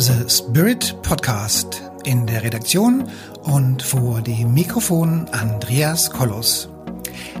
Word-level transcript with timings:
The 0.00 0.30
Spirit 0.30 0.96
Podcast. 1.02 1.82
In 2.04 2.26
der 2.26 2.42
Redaktion 2.42 3.06
und 3.42 3.82
vor 3.82 4.22
dem 4.22 4.54
Mikrofon 4.54 5.28
Andreas 5.32 6.10
Kollos. 6.10 6.70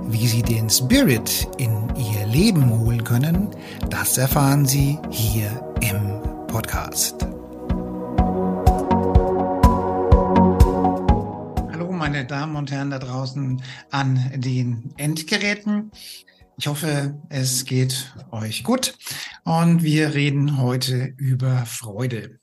Wie 0.08 0.26
Sie 0.26 0.42
den 0.42 0.68
Spirit 0.68 1.48
in 1.56 1.88
Ihr 1.96 2.26
Leben 2.26 2.68
holen 2.68 3.02
können, 3.02 3.48
das 3.88 4.18
erfahren 4.18 4.66
Sie 4.66 4.98
hier 5.08 5.48
im 5.80 6.20
Podcast. 6.48 7.22
Hallo 11.72 11.92
meine 11.92 12.26
Damen 12.26 12.56
und 12.56 12.70
Herren 12.70 12.90
da 12.90 12.98
draußen 12.98 13.62
an 13.90 14.32
den 14.36 14.92
Endgeräten. 14.98 15.92
Ich 16.58 16.66
hoffe, 16.66 17.18
es 17.30 17.64
geht 17.64 18.12
euch 18.32 18.64
gut 18.64 18.98
und 19.44 19.82
wir 19.82 20.12
reden 20.12 20.58
heute 20.58 21.14
über 21.16 21.64
Freude. 21.64 22.39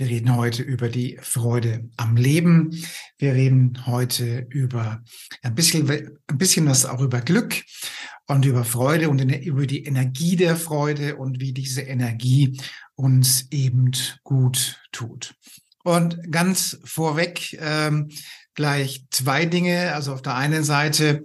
Wir 0.00 0.08
reden 0.08 0.34
heute 0.34 0.62
über 0.62 0.88
die 0.88 1.18
Freude 1.20 1.90
am 1.98 2.16
Leben. 2.16 2.70
Wir 3.18 3.34
reden 3.34 3.84
heute 3.84 4.46
über 4.48 5.04
ein 5.42 5.54
bisschen, 5.54 5.90
ein 5.90 6.38
bisschen 6.38 6.66
was 6.66 6.86
auch 6.86 7.02
über 7.02 7.20
Glück 7.20 7.62
und 8.26 8.46
über 8.46 8.64
Freude 8.64 9.10
und 9.10 9.20
über 9.20 9.66
die 9.66 9.84
Energie 9.84 10.36
der 10.36 10.56
Freude 10.56 11.16
und 11.16 11.38
wie 11.40 11.52
diese 11.52 11.82
Energie 11.82 12.58
uns 12.94 13.48
eben 13.50 13.90
gut 14.22 14.80
tut. 14.90 15.34
Und 15.84 16.32
ganz 16.32 16.78
vorweg 16.82 17.58
ähm, 17.60 18.08
gleich 18.54 19.04
zwei 19.10 19.44
Dinge. 19.44 19.94
Also 19.94 20.14
auf 20.14 20.22
der 20.22 20.34
einen 20.34 20.64
Seite 20.64 21.24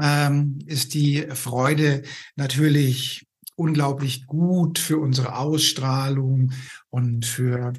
ähm, 0.00 0.60
ist 0.66 0.94
die 0.94 1.26
Freude 1.34 2.02
natürlich 2.36 3.26
unglaublich 3.56 4.26
gut 4.26 4.78
für 4.78 4.98
unsere 4.98 5.36
Ausstrahlung 5.36 6.52
und 6.88 7.26
für, 7.26 7.72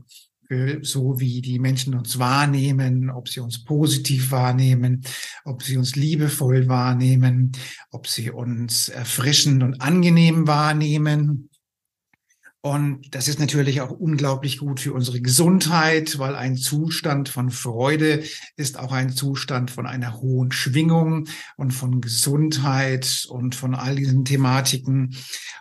so 0.82 1.20
wie 1.20 1.42
die 1.42 1.60
Menschen 1.60 1.96
uns 1.96 2.20
wahrnehmen, 2.20 3.10
ob 3.10 3.30
sie 3.30 3.40
uns 3.40 3.64
positiv 3.64 4.32
wahrnehmen, 4.32 5.02
ob 5.46 5.64
sie 5.64 5.78
uns 5.78 5.96
liebevoll 5.96 6.68
wahrnehmen, 6.68 7.52
ob 7.92 8.08
sie 8.08 8.32
uns 8.32 8.90
erfrischend 8.90 9.64
und 9.64 9.82
angenehm 9.82 10.48
wahrnehmen. 10.48 11.50
Und 12.66 13.14
das 13.14 13.28
ist 13.28 13.42
natürlich 13.42 13.82
auch 13.82 13.92
unglaublich 13.92 14.58
gut 14.58 14.80
für 14.80 14.94
unsere 14.94 15.20
Gesundheit, 15.20 16.18
weil 16.18 16.34
ein 16.34 16.56
Zustand 16.56 17.28
von 17.28 17.52
Freude 17.52 18.24
ist 18.56 18.80
auch 18.80 18.94
ein 18.94 19.10
Zustand 19.10 19.70
von 19.70 19.86
einer 19.86 20.22
hohen 20.22 20.54
Schwingung 20.54 21.28
und 21.58 21.72
von 21.72 22.00
Gesundheit 22.00 23.28
und 23.28 23.54
von 23.54 23.76
all 23.76 23.98
diesen 23.98 24.24
Thematiken. 24.24 25.14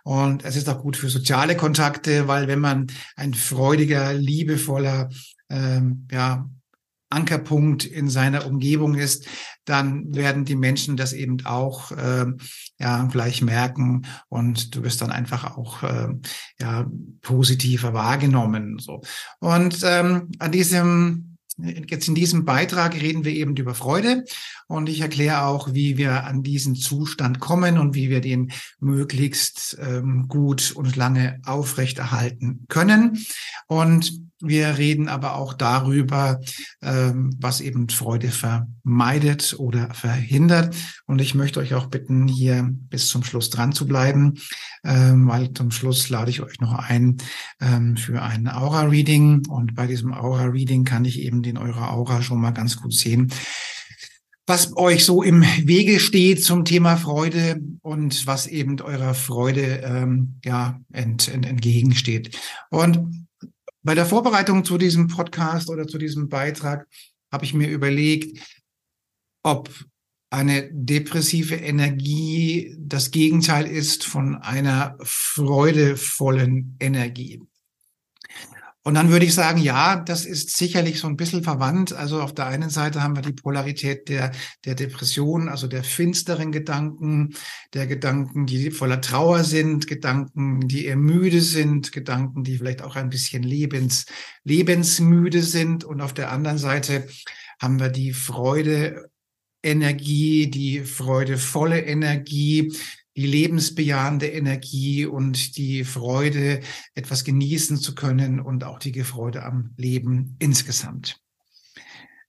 Und 0.04 0.44
es 0.44 0.54
ist 0.54 0.68
auch 0.68 0.80
gut 0.80 0.96
für 0.96 1.08
soziale 1.08 1.56
Kontakte, 1.56 2.28
weil 2.28 2.46
wenn 2.46 2.60
man 2.60 2.86
ein 3.16 3.34
freudiger, 3.34 4.14
liebevoller, 4.14 5.08
ähm, 5.50 6.06
ja, 6.08 6.48
Ankerpunkt 7.12 7.84
in 7.84 8.08
seiner 8.08 8.46
Umgebung 8.46 8.94
ist, 8.94 9.26
dann 9.64 10.14
werden 10.14 10.44
die 10.44 10.56
Menschen 10.56 10.96
das 10.96 11.12
eben 11.12 11.44
auch 11.44 11.92
äh, 11.92 12.26
ja 12.78 13.04
gleich 13.04 13.42
merken. 13.42 14.06
Und 14.28 14.74
du 14.74 14.82
wirst 14.82 15.02
dann 15.02 15.12
einfach 15.12 15.56
auch 15.56 15.82
äh, 15.82 16.08
ja 16.60 16.86
positiver 17.20 17.94
wahrgenommen 17.94 18.78
so. 18.78 19.02
Und 19.40 19.80
ähm, 19.84 20.30
an 20.38 20.52
diesem 20.52 21.31
Jetzt 21.58 22.08
in 22.08 22.14
diesem 22.14 22.44
Beitrag 22.44 22.94
reden 22.94 23.24
wir 23.24 23.32
eben 23.32 23.54
über 23.56 23.74
Freude 23.74 24.24
und 24.68 24.88
ich 24.88 25.00
erkläre 25.00 25.42
auch, 25.42 25.74
wie 25.74 25.98
wir 25.98 26.24
an 26.24 26.42
diesen 26.42 26.74
Zustand 26.74 27.40
kommen 27.40 27.78
und 27.78 27.94
wie 27.94 28.08
wir 28.08 28.22
den 28.22 28.52
möglichst 28.80 29.76
ähm, 29.80 30.28
gut 30.28 30.72
und 30.72 30.96
lange 30.96 31.40
aufrechterhalten 31.44 32.64
können. 32.68 33.18
Und 33.66 34.12
wir 34.44 34.76
reden 34.76 35.08
aber 35.08 35.36
auch 35.36 35.54
darüber, 35.54 36.40
ähm, 36.82 37.32
was 37.38 37.60
eben 37.60 37.88
Freude 37.88 38.30
vermeidet 38.32 39.54
oder 39.56 39.94
verhindert. 39.94 40.74
Und 41.06 41.20
ich 41.20 41.36
möchte 41.36 41.60
euch 41.60 41.74
auch 41.74 41.86
bitten, 41.86 42.26
hier 42.26 42.68
bis 42.68 43.06
zum 43.06 43.22
Schluss 43.22 43.50
dran 43.50 43.70
zu 43.70 43.86
bleiben, 43.86 44.34
ähm, 44.82 45.28
weil 45.28 45.52
zum 45.52 45.70
Schluss 45.70 46.08
lade 46.08 46.30
ich 46.30 46.42
euch 46.42 46.58
noch 46.58 46.72
ein 46.72 47.18
ähm, 47.60 47.96
für 47.96 48.20
ein 48.20 48.48
Aura-Reading. 48.48 49.46
Und 49.46 49.76
bei 49.76 49.86
diesem 49.86 50.12
Aura-Reading 50.12 50.82
kann 50.82 51.04
ich 51.04 51.20
eben 51.20 51.41
den 51.42 51.58
eurer 51.58 51.92
Aura 51.92 52.22
schon 52.22 52.40
mal 52.40 52.52
ganz 52.52 52.76
gut 52.76 52.94
sehen 52.94 53.32
was 54.46 54.76
euch 54.76 55.04
so 55.04 55.22
im 55.22 55.42
Wege 55.42 56.00
steht 56.00 56.42
zum 56.42 56.64
Thema 56.64 56.96
Freude 56.96 57.60
und 57.80 58.26
was 58.26 58.46
eben 58.46 58.80
eurer 58.80 59.14
Freude 59.14 59.82
ähm, 59.84 60.40
ja 60.44 60.80
ent, 60.92 61.28
ent, 61.28 61.46
entgegensteht. 61.46 62.36
Und 62.70 63.26
bei 63.82 63.94
der 63.94 64.06
Vorbereitung 64.06 64.64
zu 64.64 64.78
diesem 64.78 65.08
Podcast 65.08 65.70
oder 65.70 65.86
zu 65.86 65.98
diesem 65.98 66.28
Beitrag 66.28 66.86
habe 67.32 67.44
ich 67.44 67.54
mir 67.54 67.68
überlegt, 67.68 68.38
ob 69.42 69.70
eine 70.30 70.68
depressive 70.72 71.56
Energie 71.56 72.74
das 72.78 73.10
Gegenteil 73.10 73.66
ist 73.66 74.04
von 74.04 74.36
einer 74.36 74.96
freudevollen 75.02 76.76
Energie. 76.80 77.42
Und 78.84 78.94
dann 78.94 79.10
würde 79.10 79.24
ich 79.24 79.34
sagen, 79.34 79.60
ja, 79.60 79.96
das 79.96 80.24
ist 80.24 80.56
sicherlich 80.56 80.98
so 80.98 81.06
ein 81.06 81.16
bisschen 81.16 81.44
verwandt. 81.44 81.92
Also 81.92 82.20
auf 82.20 82.34
der 82.34 82.46
einen 82.46 82.68
Seite 82.68 83.02
haben 83.02 83.14
wir 83.14 83.22
die 83.22 83.32
Polarität 83.32 84.08
der, 84.08 84.32
der 84.64 84.74
Depression, 84.74 85.48
also 85.48 85.68
der 85.68 85.84
finsteren 85.84 86.50
Gedanken, 86.50 87.34
der 87.74 87.86
Gedanken, 87.86 88.46
die 88.46 88.72
voller 88.72 89.00
Trauer 89.00 89.44
sind, 89.44 89.86
Gedanken, 89.86 90.66
die 90.66 90.86
eher 90.86 90.96
müde 90.96 91.40
sind, 91.40 91.92
Gedanken, 91.92 92.42
die 92.42 92.58
vielleicht 92.58 92.82
auch 92.82 92.96
ein 92.96 93.10
bisschen 93.10 93.44
lebens, 93.44 94.06
lebensmüde 94.42 95.42
sind. 95.42 95.84
Und 95.84 96.00
auf 96.00 96.12
der 96.12 96.32
anderen 96.32 96.58
Seite 96.58 97.06
haben 97.60 97.78
wir 97.78 97.88
die 97.88 98.12
Freude, 98.12 99.12
Energie, 99.62 100.50
die 100.50 100.80
freudevolle 100.80 101.80
Energie, 101.80 102.72
die 103.16 103.26
lebensbejahende 103.26 104.26
Energie 104.28 105.06
und 105.06 105.56
die 105.56 105.84
Freude, 105.84 106.60
etwas 106.94 107.24
genießen 107.24 107.76
zu 107.76 107.94
können 107.94 108.40
und 108.40 108.64
auch 108.64 108.78
die 108.78 109.04
Freude 109.04 109.44
am 109.44 109.74
Leben 109.76 110.36
insgesamt. 110.38 111.20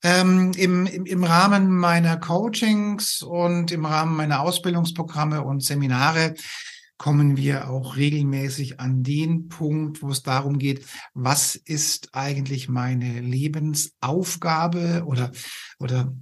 Ähm, 0.03 0.51
im, 0.57 0.85
im, 0.85 1.05
Im 1.05 1.23
Rahmen 1.23 1.71
meiner 1.71 2.17
Coachings 2.17 3.21
und 3.21 3.71
im 3.71 3.85
Rahmen 3.85 4.17
meiner 4.17 4.41
Ausbildungsprogramme 4.41 5.41
und 5.44 5.63
Seminare 5.63 6.35
kommen 6.97 7.38
wir 7.38 7.69
auch 7.69 7.95
regelmäßig 7.95 8.79
an 8.79 9.03
den 9.03 9.50
Punkt, 9.50 10.01
wo 10.01 10.09
es 10.09 10.21
darum 10.21 10.57
geht, 10.57 10.85
was 11.13 11.55
ist 11.55 12.09
eigentlich 12.13 12.69
meine 12.69 13.19
Lebensaufgabe 13.19 15.03
oder, 15.05 15.31
oder 15.83 16.13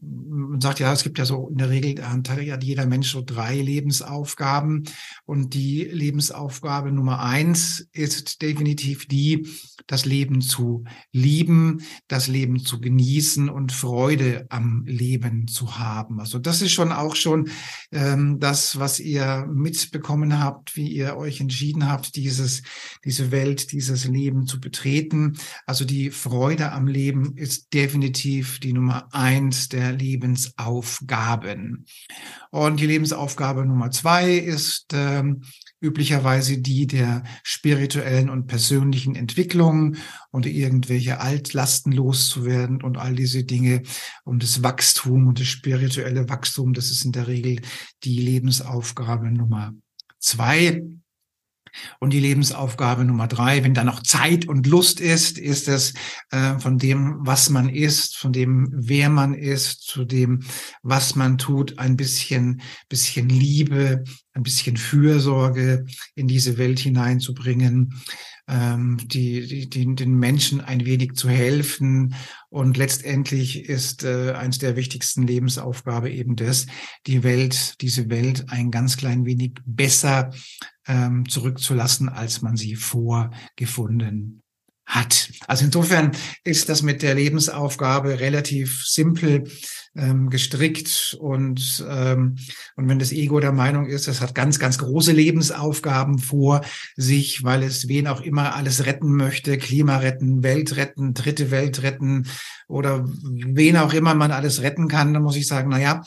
man 0.00 0.60
sagt 0.60 0.80
ja, 0.80 0.92
es 0.92 1.02
gibt 1.02 1.18
ja 1.18 1.24
so 1.24 1.48
in 1.48 1.58
der 1.58 1.70
Regel 1.70 2.04
hat 2.06 2.64
jeder 2.64 2.86
Mensch 2.86 3.10
so 3.10 3.22
drei 3.24 3.56
Lebensaufgaben 3.56 4.84
und 5.24 5.54
die 5.54 5.84
Lebensaufgabe 5.84 6.92
Nummer 6.92 7.20
eins 7.20 7.88
ist 7.92 8.42
definitiv 8.42 9.06
die, 9.06 9.48
das 9.86 10.04
Leben 10.04 10.40
zu 10.40 10.84
lieben, 11.12 11.82
das 12.08 12.28
Leben 12.28 12.60
zu 12.60 12.80
genießen 12.80 13.48
und 13.48 13.72
Freude 13.72 14.46
am 14.50 14.84
Leben 14.86 15.48
zu 15.48 15.78
haben. 15.78 16.20
Also 16.20 16.38
das 16.38 16.62
ist 16.62 16.72
schon 16.72 16.92
auch 16.92 17.16
schon 17.16 17.48
ähm, 17.92 18.38
das, 18.40 18.78
was 18.78 19.00
ihr 19.00 19.46
mitbekommen 19.50 20.38
habt, 20.38 20.76
wie 20.76 20.88
ihr 20.88 21.16
euch 21.16 21.40
entschieden 21.40 21.88
habt, 21.88 22.16
dieses 22.16 22.62
diese 23.04 23.30
Welt, 23.30 23.72
dieses 23.72 24.06
Leben 24.06 24.46
zu 24.46 24.60
betreten. 24.60 25.38
Also 25.66 25.84
die 25.84 26.10
Freude 26.10 26.72
am 26.72 26.86
Leben 26.86 27.36
ist 27.36 27.72
definitiv 27.72 28.60
die 28.60 28.69
Nummer 28.72 29.08
eins 29.12 29.68
der 29.68 29.92
Lebensaufgaben. 29.92 31.86
Und 32.50 32.80
die 32.80 32.86
Lebensaufgabe 32.86 33.64
Nummer 33.64 33.90
zwei 33.90 34.34
ist 34.34 34.92
ähm, 34.92 35.42
üblicherweise 35.80 36.58
die 36.58 36.86
der 36.86 37.24
spirituellen 37.42 38.28
und 38.28 38.46
persönlichen 38.46 39.14
Entwicklung 39.14 39.96
und 40.30 40.46
irgendwelche 40.46 41.20
Altlasten 41.20 41.92
loszuwerden 41.92 42.82
und 42.82 42.98
all 42.98 43.14
diese 43.14 43.44
Dinge 43.44 43.82
und 44.24 44.42
das 44.42 44.62
Wachstum 44.62 45.28
und 45.28 45.40
das 45.40 45.46
spirituelle 45.46 46.28
Wachstum, 46.28 46.74
das 46.74 46.90
ist 46.90 47.04
in 47.04 47.12
der 47.12 47.28
Regel 47.28 47.60
die 48.04 48.20
Lebensaufgabe 48.20 49.30
Nummer 49.30 49.72
zwei. 50.18 50.82
Und 51.98 52.12
die 52.12 52.20
Lebensaufgabe 52.20 53.04
Nummer 53.04 53.28
drei, 53.28 53.62
wenn 53.64 53.74
da 53.74 53.84
noch 53.84 54.02
Zeit 54.02 54.46
und 54.46 54.66
Lust 54.66 55.00
ist, 55.00 55.38
ist 55.38 55.68
es 55.68 55.94
äh, 56.30 56.58
von 56.58 56.78
dem, 56.78 57.18
was 57.20 57.50
man 57.50 57.68
ist, 57.68 58.16
von 58.16 58.32
dem, 58.32 58.68
wer 58.72 59.08
man 59.08 59.34
ist, 59.34 59.82
zu 59.82 60.04
dem, 60.04 60.40
was 60.82 61.16
man 61.16 61.38
tut, 61.38 61.78
ein 61.78 61.96
bisschen, 61.96 62.62
bisschen 62.88 63.28
Liebe, 63.28 64.04
ein 64.32 64.42
bisschen 64.42 64.76
Fürsorge 64.76 65.86
in 66.14 66.28
diese 66.28 66.58
Welt 66.58 66.78
hineinzubringen, 66.78 67.94
ähm, 68.48 68.98
die, 69.02 69.68
die, 69.68 69.94
den 69.94 70.14
Menschen 70.14 70.60
ein 70.60 70.84
wenig 70.84 71.14
zu 71.14 71.28
helfen. 71.28 72.14
Und 72.50 72.76
letztendlich 72.76 73.68
ist 73.68 74.02
äh, 74.02 74.32
eines 74.32 74.58
der 74.58 74.74
wichtigsten 74.74 75.24
Lebensaufgabe 75.24 76.10
eben 76.10 76.34
das, 76.34 76.66
die 77.06 77.22
Welt, 77.22 77.80
diese 77.80 78.10
Welt 78.10 78.46
ein 78.48 78.72
ganz 78.72 78.96
klein 78.96 79.24
wenig 79.24 79.52
besser 79.64 80.32
ähm, 80.88 81.28
zurückzulassen, 81.28 82.08
als 82.08 82.42
man 82.42 82.56
sie 82.56 82.74
vorgefunden 82.74 84.42
hat. 84.84 85.30
Also 85.46 85.64
insofern 85.64 86.10
ist 86.42 86.68
das 86.68 86.82
mit 86.82 87.02
der 87.02 87.14
Lebensaufgabe 87.14 88.18
relativ 88.18 88.84
simpel 88.84 89.44
ähm, 89.96 90.30
gestrickt 90.30 91.16
und 91.20 91.84
ähm, 91.88 92.36
und 92.76 92.88
wenn 92.88 92.98
das 92.98 93.12
Ego 93.12 93.40
der 93.40 93.52
Meinung 93.52 93.86
ist, 93.86 94.08
es 94.08 94.20
hat 94.20 94.34
ganz 94.34 94.58
ganz 94.58 94.78
große 94.78 95.12
Lebensaufgaben 95.12 96.18
vor 96.18 96.60
sich, 96.96 97.42
weil 97.42 97.62
es 97.62 97.88
wen 97.88 98.06
auch 98.06 98.20
immer 98.20 98.54
alles 98.54 98.86
retten 98.86 99.14
möchte, 99.16 99.58
Klima 99.58 99.98
retten, 99.98 100.42
Welt 100.42 100.76
retten, 100.76 101.14
dritte 101.14 101.50
Welt 101.50 101.82
retten 101.82 102.26
oder 102.68 103.04
wen 103.04 103.76
auch 103.76 103.92
immer 103.92 104.14
man 104.14 104.30
alles 104.30 104.62
retten 104.62 104.86
kann, 104.86 105.12
dann 105.12 105.24
muss 105.24 105.36
ich 105.36 105.48
sagen, 105.48 105.70
na 105.70 105.80
ja, 105.80 106.02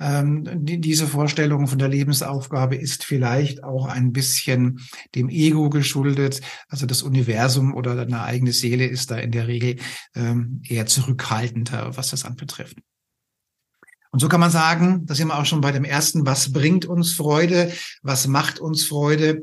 ähm, 0.00 0.44
die, 0.64 0.80
diese 0.80 1.06
Vorstellung 1.06 1.68
von 1.68 1.78
der 1.78 1.88
Lebensaufgabe 1.88 2.74
ist 2.74 3.04
vielleicht 3.04 3.62
auch 3.62 3.86
ein 3.86 4.12
bisschen 4.12 4.80
dem 5.14 5.28
Ego 5.28 5.70
geschuldet. 5.70 6.40
Also 6.68 6.86
das 6.86 7.02
Universum 7.02 7.74
oder 7.74 7.92
eine 7.92 8.22
eigene 8.22 8.52
Seele 8.52 8.86
ist 8.86 9.10
da 9.12 9.18
in 9.18 9.30
der 9.30 9.46
Regel 9.46 9.76
ähm, 10.16 10.62
eher 10.66 10.86
zurückhaltender, 10.86 11.96
was 11.96 12.10
das 12.10 12.24
anbetrifft. 12.24 12.76
Und 14.12 14.18
so 14.18 14.28
kann 14.28 14.40
man 14.40 14.50
sagen, 14.50 15.06
da 15.06 15.14
sind 15.14 15.28
wir 15.28 15.38
auch 15.38 15.46
schon 15.46 15.60
bei 15.60 15.72
dem 15.72 15.84
ersten, 15.84 16.26
was 16.26 16.52
bringt 16.52 16.84
uns 16.84 17.14
Freude, 17.14 17.72
was 18.02 18.26
macht 18.26 18.58
uns 18.58 18.84
Freude, 18.84 19.42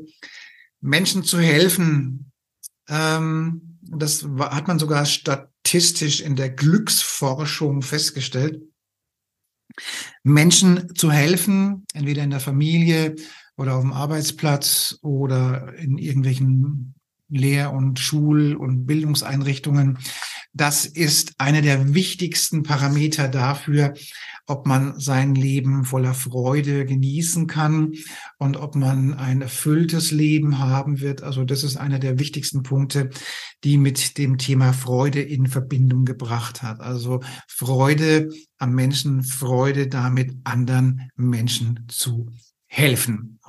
Menschen 0.80 1.24
zu 1.24 1.40
helfen. 1.40 2.30
Ähm, 2.88 3.78
das 3.82 4.24
hat 4.38 4.68
man 4.68 4.78
sogar 4.78 5.06
statistisch 5.06 6.20
in 6.20 6.36
der 6.36 6.50
Glücksforschung 6.50 7.82
festgestellt. 7.82 8.62
Menschen 10.22 10.94
zu 10.94 11.10
helfen, 11.10 11.86
entweder 11.94 12.22
in 12.22 12.30
der 12.30 12.40
Familie 12.40 13.16
oder 13.56 13.76
auf 13.76 13.82
dem 13.82 13.92
Arbeitsplatz 13.92 14.98
oder 15.02 15.74
in 15.74 15.98
irgendwelchen 15.98 16.94
Lehr- 17.28 17.72
und 17.72 17.98
Schul- 17.98 18.54
und 18.54 18.86
Bildungseinrichtungen. 18.86 19.98
Das 20.54 20.86
ist 20.86 21.34
einer 21.38 21.62
der 21.62 21.94
wichtigsten 21.94 22.62
Parameter 22.62 23.28
dafür, 23.28 23.94
ob 24.46 24.66
man 24.66 24.98
sein 24.98 25.34
Leben 25.34 25.84
voller 25.84 26.14
Freude 26.14 26.86
genießen 26.86 27.46
kann 27.46 27.92
und 28.38 28.56
ob 28.56 28.74
man 28.74 29.12
ein 29.14 29.42
erfülltes 29.42 30.10
Leben 30.10 30.58
haben 30.58 31.00
wird. 31.00 31.22
Also 31.22 31.44
das 31.44 31.64
ist 31.64 31.76
einer 31.76 31.98
der 31.98 32.18
wichtigsten 32.18 32.62
Punkte, 32.62 33.10
die 33.62 33.76
mit 33.76 34.16
dem 34.16 34.38
Thema 34.38 34.72
Freude 34.72 35.20
in 35.20 35.46
Verbindung 35.46 36.06
gebracht 36.06 36.62
hat. 36.62 36.80
Also 36.80 37.20
Freude 37.46 38.30
am 38.56 38.74
Menschen, 38.74 39.22
Freude 39.22 39.86
damit 39.86 40.34
anderen 40.44 41.10
Menschen 41.14 41.84
zu 41.88 42.30
helfen. 42.68 43.40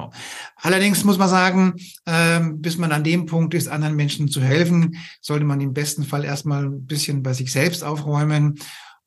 Allerdings 0.55 1.03
muss 1.03 1.17
man 1.17 1.29
sagen, 1.29 1.75
äh, 2.05 2.39
bis 2.53 2.77
man 2.77 2.91
an 2.91 3.03
dem 3.03 3.25
Punkt 3.25 3.53
ist, 3.53 3.67
anderen 3.67 3.95
Menschen 3.95 4.29
zu 4.29 4.41
helfen, 4.41 4.97
sollte 5.21 5.45
man 5.45 5.61
im 5.61 5.73
besten 5.73 6.03
Fall 6.03 6.23
erstmal 6.23 6.65
ein 6.65 6.85
bisschen 6.85 7.21
bei 7.21 7.33
sich 7.33 7.51
selbst 7.51 7.83
aufräumen 7.83 8.57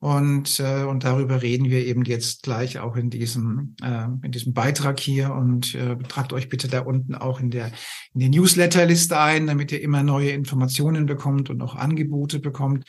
und, 0.03 0.59
äh, 0.59 0.83
und 0.83 1.05
darüber 1.05 1.41
reden 1.41 1.69
wir 1.69 1.85
eben 1.85 2.03
jetzt 2.03 2.43
gleich 2.43 2.77
auch 2.77 2.97
in 2.97 3.09
diesem, 3.09 3.77
äh, 3.81 4.07
in 4.21 4.33
diesem 4.33 4.51
Beitrag 4.53 4.99
hier. 4.99 5.33
Und 5.33 5.75
äh, 5.75 5.95
tragt 6.09 6.33
euch 6.33 6.49
bitte 6.49 6.67
da 6.67 6.81
unten 6.81 7.15
auch 7.15 7.39
in 7.39 7.51
der, 7.51 7.67
in 8.13 8.19
die 8.19 8.27
Newsletterliste 8.27 9.17
ein, 9.17 9.47
damit 9.47 9.71
ihr 9.71 9.81
immer 9.81 10.03
neue 10.03 10.31
Informationen 10.31 11.05
bekommt 11.05 11.49
und 11.49 11.61
auch 11.61 11.75
Angebote 11.75 12.41
bekommt. 12.41 12.83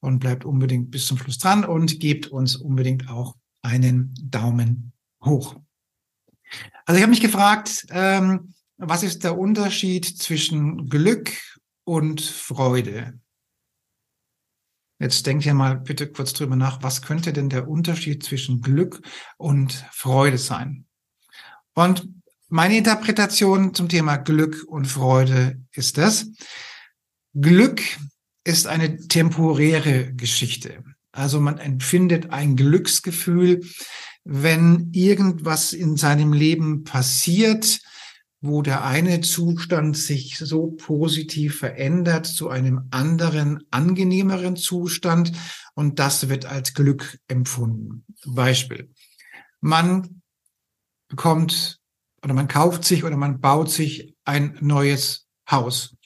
Und 0.00 0.20
bleibt 0.20 0.44
unbedingt 0.44 0.92
bis 0.92 1.06
zum 1.06 1.18
Schluss 1.18 1.38
dran 1.38 1.64
und 1.64 1.98
gebt 1.98 2.28
uns 2.28 2.54
unbedingt 2.54 3.10
auch 3.10 3.34
einen 3.62 4.14
Daumen 4.22 4.92
hoch. 5.24 5.56
Also 6.84 6.96
ich 6.96 7.02
habe 7.02 7.10
mich 7.10 7.20
gefragt, 7.20 7.86
ähm, 7.90 8.54
was 8.76 9.02
ist 9.02 9.24
der 9.24 9.38
Unterschied 9.38 10.06
zwischen 10.06 10.88
Glück 10.88 11.30
und 11.84 12.20
Freude? 12.20 13.20
Jetzt 14.98 15.26
denkt 15.26 15.46
ihr 15.46 15.54
mal 15.54 15.78
bitte 15.78 16.10
kurz 16.10 16.32
drüber 16.34 16.56
nach, 16.56 16.82
was 16.82 17.00
könnte 17.00 17.32
denn 17.32 17.48
der 17.48 17.68
Unterschied 17.68 18.22
zwischen 18.22 18.60
Glück 18.60 19.00
und 19.38 19.84
Freude 19.92 20.38
sein? 20.38 20.86
Und 21.74 22.08
meine 22.48 22.76
Interpretation 22.76 23.74
zum 23.74 23.88
Thema 23.88 24.16
Glück 24.16 24.64
und 24.66 24.86
Freude 24.86 25.62
ist 25.72 25.96
das. 25.96 26.26
Glück 27.32 27.80
ist 28.44 28.66
eine 28.66 28.98
temporäre 29.06 30.12
Geschichte. 30.14 30.82
Also 31.12 31.40
man 31.40 31.58
empfindet 31.58 32.30
ein 32.30 32.56
Glücksgefühl, 32.56 33.62
wenn 34.32 34.92
irgendwas 34.92 35.72
in 35.72 35.96
seinem 35.96 36.32
Leben 36.32 36.84
passiert, 36.84 37.80
wo 38.40 38.62
der 38.62 38.84
eine 38.84 39.22
Zustand 39.22 39.96
sich 39.96 40.38
so 40.38 40.68
positiv 40.68 41.58
verändert 41.58 42.26
zu 42.26 42.48
einem 42.48 42.86
anderen, 42.92 43.64
angenehmeren 43.72 44.54
Zustand 44.54 45.32
und 45.74 45.98
das 45.98 46.28
wird 46.28 46.46
als 46.46 46.74
Glück 46.74 47.18
empfunden. 47.26 48.04
Beispiel. 48.24 48.92
Man 49.60 50.22
bekommt 51.08 51.80
oder 52.22 52.32
man 52.32 52.46
kauft 52.46 52.84
sich 52.84 53.02
oder 53.02 53.16
man 53.16 53.40
baut 53.40 53.68
sich 53.72 54.14
ein 54.24 54.56
neues 54.60 55.26
Haus. 55.50 55.96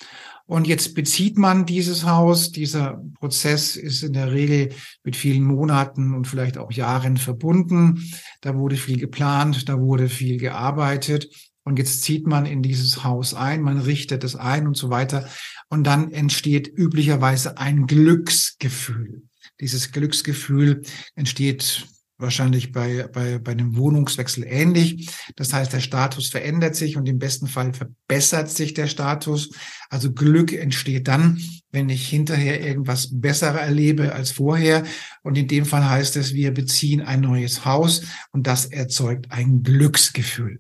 Und 0.47 0.67
jetzt 0.67 0.95
bezieht 0.95 1.39
man 1.39 1.65
dieses 1.65 2.05
Haus. 2.05 2.53
Dieser 2.53 3.03
Prozess 3.19 3.77
ist 3.77 4.03
in 4.03 4.13
der 4.13 4.33
Regel 4.33 4.71
mit 5.03 5.17
vielen 5.17 5.43
Monaten 5.43 6.15
und 6.15 6.27
vielleicht 6.27 6.59
auch 6.59 6.71
Jahren 6.71 7.17
verbunden. 7.17 8.03
Da 8.43 8.55
wurde 8.55 8.77
viel 8.77 8.99
geplant, 8.99 9.69
da 9.69 9.81
wurde 9.81 10.09
viel 10.09 10.37
gearbeitet. 10.37 11.29
Und 11.65 11.79
jetzt 11.79 12.03
zieht 12.03 12.27
man 12.27 12.45
in 12.45 12.63
dieses 12.63 13.05
Haus 13.05 13.33
ein, 13.33 13.63
man 13.63 13.79
richtet 13.79 14.23
es 14.23 14.37
ein 14.37 14.67
und 14.67 14.77
so 14.77 14.91
weiter. 14.91 15.27
Und 15.71 15.85
dann 15.85 16.13
entsteht 16.13 16.69
üblicherweise 16.69 17.57
ein 17.57 17.87
Glücksgefühl. 17.87 19.23
Dieses 19.61 19.93
Glücksgefühl 19.93 20.83
entsteht 21.15 21.87
wahrscheinlich 22.25 22.73
bei, 22.73 23.09
bei, 23.13 23.39
bei 23.39 23.53
einem 23.53 23.77
Wohnungswechsel 23.77 24.45
ähnlich. 24.45 25.09
Das 25.37 25.53
heißt, 25.53 25.73
der 25.73 25.81
Status 25.81 26.29
verändert 26.29 26.75
sich 26.75 26.97
und 26.97 27.09
im 27.09 27.19
besten 27.19 27.47
Fall 27.47 27.73
verbessert 27.73 28.51
sich 28.51 28.75
der 28.75 28.89
Status. 28.89 29.51
Also 29.91 30.13
Glück 30.13 30.53
entsteht 30.53 31.07
dann, 31.07 31.41
wenn 31.71 31.89
ich 31.89 32.09
hinterher 32.09 32.61
irgendwas 32.61 33.09
besser 33.13 33.53
erlebe 33.55 34.13
als 34.13 34.33
vorher. 34.33 34.85
Und 35.23 35.39
in 35.39 35.47
dem 35.47 35.65
Fall 35.65 35.89
heißt 35.89 36.17
es, 36.17 36.35
wir 36.35 36.53
beziehen 36.53 37.03
ein 37.03 37.21
neues 37.21 37.65
Haus 37.65 38.03
und 38.33 38.47
das 38.47 38.67
erzeugt 38.67 39.31
ein 39.31 39.63
Glücksgefühl. 39.63 40.59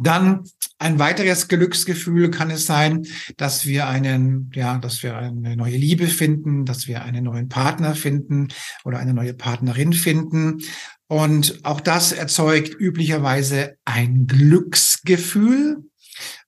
Dann 0.00 0.44
ein 0.78 1.00
weiteres 1.00 1.48
Glücksgefühl 1.48 2.30
kann 2.30 2.50
es 2.50 2.66
sein, 2.66 3.04
dass 3.36 3.66
wir 3.66 3.88
einen, 3.88 4.50
ja, 4.54 4.78
dass 4.78 5.02
wir 5.02 5.16
eine 5.16 5.56
neue 5.56 5.76
Liebe 5.76 6.06
finden, 6.06 6.64
dass 6.64 6.86
wir 6.86 7.02
einen 7.02 7.24
neuen 7.24 7.48
Partner 7.48 7.96
finden 7.96 8.48
oder 8.84 9.00
eine 9.00 9.12
neue 9.12 9.34
Partnerin 9.34 9.92
finden. 9.92 10.62
Und 11.08 11.60
auch 11.64 11.80
das 11.80 12.12
erzeugt 12.12 12.78
üblicherweise 12.78 13.76
ein 13.84 14.26
Glücksgefühl 14.26 15.87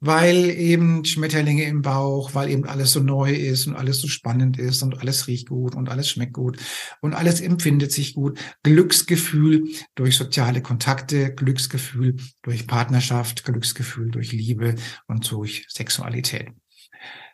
weil 0.01 0.51
eben 0.51 1.05
Schmetterlinge 1.05 1.65
im 1.65 1.83
Bauch, 1.83 2.35
weil 2.35 2.51
eben 2.51 2.65
alles 2.65 2.93
so 2.93 3.01
neu 3.01 3.33
ist 3.33 3.67
und 3.67 3.77
alles 3.77 4.01
so 4.01 4.09
spannend 4.09 4.59
ist 4.59 4.83
und 4.83 4.99
alles 5.01 5.27
riecht 5.27 5.49
gut 5.49 5.75
und 5.75 5.89
alles 5.89 6.09
schmeckt 6.09 6.33
gut 6.33 6.59
und 7.01 7.15
alles 7.15 7.41
empfindet 7.41 7.93
sich 7.93 8.15
gut. 8.15 8.39
Glücksgefühl 8.63 9.69
durch 9.95 10.17
soziale 10.17 10.63
Kontakte, 10.63 11.35
Glücksgefühl 11.35 12.17
durch 12.43 12.67
Partnerschaft, 12.67 13.45
Glücksgefühl 13.45 14.11
durch 14.11 14.33
Liebe 14.33 14.77
und 15.07 15.31
durch 15.31 15.67
Sexualität. 15.69 16.49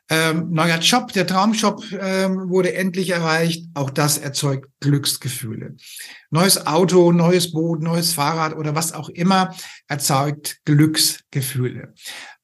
Ähm, 0.08 0.50
neuer 0.52 0.78
Job, 0.78 1.12
der 1.12 1.26
Traumjob 1.26 1.84
ähm, 2.00 2.48
wurde 2.48 2.75
endlich 2.75 3.10
erreicht. 3.10 3.66
Auch 3.75 3.90
das 3.90 4.18
erzeugt 4.18 4.70
Glücksgefühle. 4.80 5.76
Neues 6.30 6.66
Auto, 6.66 7.10
neues 7.10 7.52
Boot, 7.52 7.82
neues 7.82 8.12
Fahrrad 8.12 8.56
oder 8.56 8.75
was 8.76 8.92
auch 8.92 9.08
immer 9.08 9.54
erzeugt 9.88 10.60
Glücksgefühle. 10.64 11.92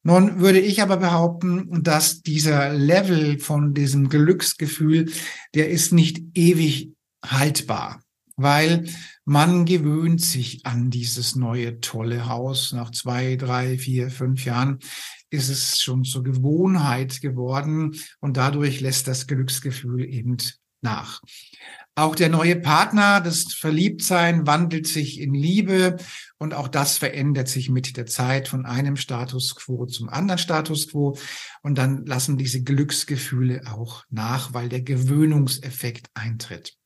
Nun 0.03 0.41
würde 0.41 0.59
ich 0.59 0.83
aber 0.83 0.97
behaupten, 0.97 1.85
dass 1.85 2.23
dieser 2.23 2.73
Level 2.73 3.39
von 3.39 3.75
diesem 3.75 4.09
Glücksgefühl, 4.09 5.13
der 5.55 5.71
ist 5.71 5.93
nicht 5.93 6.21
ewig 6.35 6.91
haltbar, 7.25 8.03
weil 8.37 8.89
man 9.25 9.65
gewöhnt 9.65 10.21
sich 10.21 10.67
an 10.67 10.91
dieses 10.91 11.37
neue 11.37 11.79
tolle 11.79 12.29
Haus. 12.29 12.73
Nach 12.73 12.91
zwei, 12.91 13.37
drei, 13.37 13.79
vier, 13.79 14.11
fünf 14.11 14.45
Jahren 14.45 14.81
ist 15.33 15.49
es 15.49 15.81
schon 15.81 16.05
zur 16.05 16.23
Gewohnheit 16.23 17.21
geworden 17.21 17.97
und 18.21 18.37
dadurch 18.37 18.81
lässt 18.81 19.09
das 19.09 19.27
Glücksgefühl 19.27 20.05
eben 20.05 20.37
nach. 20.83 21.23
Auch 21.95 22.15
der 22.15 22.29
neue 22.29 22.57
Partner, 22.57 23.21
das 23.21 23.53
Verliebtsein 23.53 24.47
wandelt 24.47 24.87
sich 24.87 25.21
in 25.21 25.35
Liebe 25.35 25.97
und 26.39 26.55
auch 26.55 26.69
das 26.69 26.97
verändert 26.97 27.49
sich 27.49 27.69
mit 27.69 27.97
der 27.97 28.07
Zeit 28.07 28.49
von 28.49 28.65
einem 28.65 28.97
Status 28.97 29.55
quo 29.55 29.87
zum 29.87 30.09
anderen 30.09 30.39
Status 30.39 30.89
quo. 30.89 31.19
Und 31.63 31.77
dann 31.77 32.07
lassen 32.07 32.39
diese 32.39 32.63
Glücksgefühle 32.63 33.63
auch 33.67 34.05
nach, 34.09 34.55
weil 34.55 34.71
der 34.71 34.81
Gewöhnungseffekt 34.81 36.09
eintritt. 36.15 36.77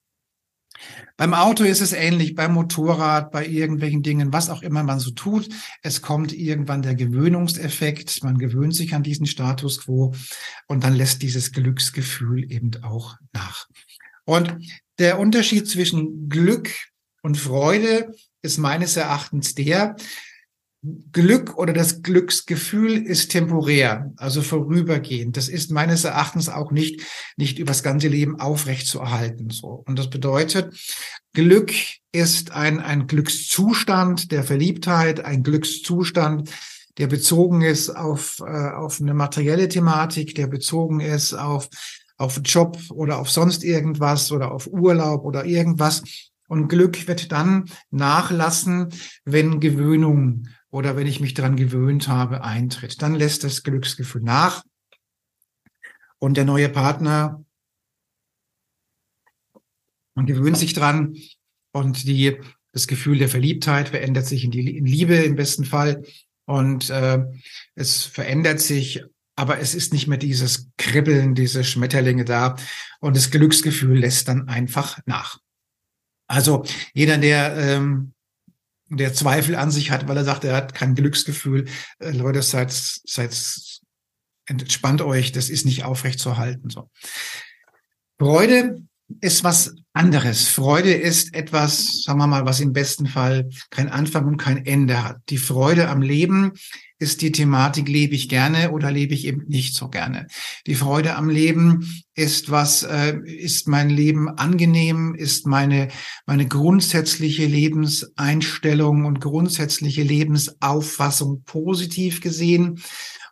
Beim 1.17 1.33
Auto 1.33 1.65
ist 1.65 1.81
es 1.81 1.93
ähnlich, 1.93 2.35
beim 2.35 2.53
Motorrad, 2.53 3.31
bei 3.31 3.47
irgendwelchen 3.47 4.03
Dingen, 4.03 4.33
was 4.33 4.51
auch 4.51 4.63
immer 4.63 4.83
man 4.83 5.01
so 5.01 5.11
tut. 5.11 5.49
Es 5.83 6.03
kommt 6.03 6.33
irgendwann 6.33 6.83
der 6.83 6.95
Gewöhnungseffekt. 6.95 8.23
Man 8.23 8.37
gewöhnt 8.37 8.75
sich 8.75 8.95
an 8.95 9.03
diesen 9.03 9.27
Status 9.27 9.81
quo 9.81 10.15
und 10.67 10.85
dann 10.85 10.95
lässt 10.95 11.23
dieses 11.23 11.53
Glücksgefühl 11.53 12.53
eben 12.53 12.71
auch 12.83 13.17
nach. 13.33 13.67
Und 14.25 14.57
der 14.99 15.19
Unterschied 15.19 15.69
zwischen 15.69 16.29
Glück 16.29 16.71
und 17.23 17.39
Freude 17.39 18.15
ist 18.43 18.59
meines 18.59 18.97
Erachtens 18.97 19.55
der, 19.55 19.97
Glück 21.13 21.57
oder 21.57 21.73
das 21.73 22.03
Glücksgefühl 22.03 23.07
ist 23.07 23.31
temporär, 23.31 24.13
also 24.17 24.43
vorübergehend. 24.43 25.37
Das 25.37 25.49
ist 25.49 25.71
meines 25.71 26.05
Erachtens 26.05 26.49
auch 26.49 26.71
nicht, 26.71 27.03
nicht 27.37 27.59
übers 27.59 27.83
ganze 27.83 28.09
Leben 28.09 28.39
aufrecht 28.39 28.87
zu 28.87 29.01
erhalten, 29.01 29.51
so. 29.51 29.83
Und 29.87 29.99
das 29.99 30.11
bedeutet, 30.11 30.75
Glück 31.33 31.73
ist 32.13 32.53
ein, 32.53 32.81
ein 32.81 33.07
Glückszustand 33.07 34.33
der 34.33 34.45
Verliebtheit, 34.45 35.25
ein 35.25 35.43
Glückszustand, 35.43 36.51
der 36.99 37.09
bezogen 37.09 37.63
ist 37.63 37.91
auf, 37.91 38.39
äh, 38.41 38.71
auf 38.71 39.01
eine 39.01 39.15
materielle 39.15 39.69
Thematik, 39.69 40.35
der 40.35 40.47
bezogen 40.47 41.01
ist 41.01 41.35
auf, 41.35 41.69
auf 42.17 42.41
Job 42.45 42.79
oder 42.91 43.19
auf 43.19 43.31
sonst 43.31 43.65
irgendwas 43.65 44.33
oder 44.33 44.53
auf 44.53 44.67
Urlaub 44.67 45.25
oder 45.25 45.45
irgendwas. 45.45 46.03
Und 46.49 46.69
Glück 46.69 47.09
wird 47.09 47.33
dann 47.33 47.65
nachlassen, 47.91 48.89
wenn 49.25 49.61
Gewöhnung 49.61 50.47
oder 50.71 50.97
wenn 50.97 51.07
ich 51.07 51.21
mich 51.21 51.35
daran 51.35 51.57
gewöhnt 51.57 52.09
habe, 52.09 52.43
eintritt. 52.43 53.01
Dann 53.03 53.15
lässt 53.15 53.45
das 53.45 53.63
Glücksgefühl 53.63 54.23
nach 54.23 54.65
und 56.19 56.37
der 56.37 56.45
neue 56.45 56.69
Partner 56.69 57.45
man 60.17 60.27
gewöhnt 60.27 60.57
sich 60.57 60.73
dran 60.73 61.17
und 61.73 62.05
die, 62.05 62.39
das 62.73 62.89
Gefühl 62.89 63.19
der 63.19 63.29
Verliebtheit 63.29 63.91
verändert 63.91 64.27
sich 64.27 64.45
in 64.45 64.51
die 64.51 64.77
in 64.77 64.87
Liebe 64.87 65.15
im 65.15 65.37
besten 65.37 65.65
Fall 65.65 66.03
und 66.47 66.91
äh, 66.91 67.23
es 67.75 68.05
verändert 68.05 68.61
sich, 68.61 69.05
aber 69.37 69.59
es 69.61 69.75
ist 69.75 69.93
nicht 69.93 70.09
mehr 70.09 70.19
dieses 70.19 70.71
Kribbeln, 70.79 71.35
diese 71.35 71.65
Schmetterlinge 71.65 72.25
da 72.25 72.57
und 73.01 73.15
das 73.15 73.31
Glücksgefühl 73.31 73.99
lässt 73.99 74.29
dann 74.29 74.49
einfach 74.49 74.99
nach. 75.05 75.39
Also 76.29 76.65
jeder, 76.95 77.19
der 77.19 77.55
ähm, 77.57 78.15
der 78.89 79.15
Zweifel 79.15 79.57
an 79.57 79.71
sich 79.71 79.91
hat, 79.91 80.09
weil 80.09 80.17
er 80.17 80.25
sagt, 80.25 80.45
er 80.45 80.57
hat 80.57 80.75
kein 80.75 80.95
Glücksgefühl. 80.95 81.67
Äh, 81.99 82.11
Leute, 82.11 82.43
seid, 82.43 82.73
seid 82.73 83.33
entspannt 84.47 85.03
euch, 85.03 85.33
das 85.33 85.51
ist 85.51 85.65
nicht 85.65 85.85
aufrecht 85.85 86.21
zu 86.21 86.37
halten. 86.37 86.71
So. 86.71 86.91
Freude 88.19 88.83
ist 89.21 89.45
was 89.45 89.75
anderes. 89.93 90.49
Freude 90.49 90.93
ist 90.93 91.35
etwas, 91.35 92.03
sagen 92.03 92.19
wir 92.19 92.27
mal, 92.27 92.45
was 92.45 92.61
im 92.61 92.73
besten 92.73 93.07
Fall 93.07 93.49
kein 93.71 93.89
Anfang 93.89 94.27
und 94.27 94.37
kein 94.37 94.65
Ende 94.67 95.03
hat. 95.03 95.19
Die 95.29 95.39
Freude 95.39 95.89
am 95.89 96.03
Leben 96.03 96.53
ist 96.99 97.23
die 97.23 97.33
Thematik, 97.33 97.89
lebe 97.89 98.15
ich 98.15 98.29
gerne 98.29 98.71
oder 98.73 98.91
lebe 98.91 99.15
ich 99.15 99.27
eben 99.27 99.45
nicht 99.47 99.75
so 99.75 99.89
gerne. 99.89 100.27
Die 100.67 100.75
Freude 100.75 101.17
am 101.17 101.29
Leben 101.29 101.87
ist 102.15 102.51
was, 102.51 102.83
äh, 102.83 103.19
ist 103.27 103.69
mein 103.69 103.91
Leben 103.91 104.29
angenehm, 104.29 105.15
ist 105.15 105.47
meine, 105.47 105.89
meine 106.25 106.47
grundsätzliche 106.47 107.47
Lebenseinstellung 107.47 109.05
und 109.05 109.21
grundsätzliche 109.21 110.03
Lebensauffassung 110.03 111.43
positiv 111.45 112.21
gesehen. 112.21 112.81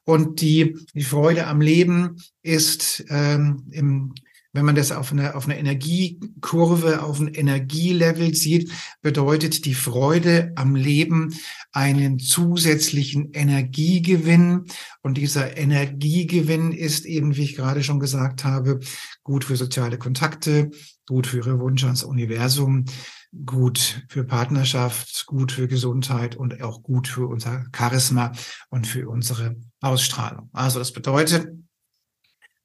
Und 0.05 0.43
die, 0.43 0.77
die 0.93 1.03
Freude 1.03 1.47
am 1.47 1.63
Leben 1.63 2.17
ist 2.43 3.05
ähm, 3.09 3.67
im 3.71 4.15
wenn 4.55 4.65
man 4.65 4.77
das 4.77 4.93
auf 4.93 5.13
einer 5.13 5.37
auf 5.37 5.45
eine 5.45 5.59
Energiekurve, 5.59 7.03
auf 7.03 7.21
ein 7.21 7.29
Energielevel 7.29 8.35
sieht, 8.35 8.71
bedeutet 9.03 9.67
die 9.67 9.75
Freude 9.75 10.53
am 10.55 10.77
Leben 10.77 11.35
einen 11.73 12.21
zusätzlichen 12.21 13.33
Energiegewinn. 13.33 14.67
Und 15.03 15.19
dieser 15.19 15.57
Energiegewinn 15.57 16.73
ist 16.73 17.05
eben, 17.05 17.37
wie 17.37 17.43
ich 17.43 17.57
gerade 17.57 17.83
schon 17.83 17.99
gesagt 17.99 18.45
habe, 18.45 18.81
gut 19.25 19.45
für 19.45 19.57
soziale 19.57 19.99
Kontakte, 19.99 20.71
gut 21.07 21.27
für 21.27 21.39
ihre 21.39 21.59
Wunsch 21.59 21.83
ans 21.85 22.05
Universum, 22.05 22.85
gut 23.45 24.05
für 24.09 24.23
Partnerschaft, 24.23 25.27
gut 25.27 25.51
für 25.51 25.67
Gesundheit 25.67 26.37
und 26.37 26.63
auch 26.63 26.85
gut 26.85 27.09
für 27.09 27.27
unser 27.27 27.65
Charisma 27.77 28.31
und 28.71 28.87
für 28.87 29.09
unsere 29.09 29.57
Ausstrahlung. 29.81 30.49
Also 30.53 30.79
das 30.79 30.93
bedeutet, 30.93 31.49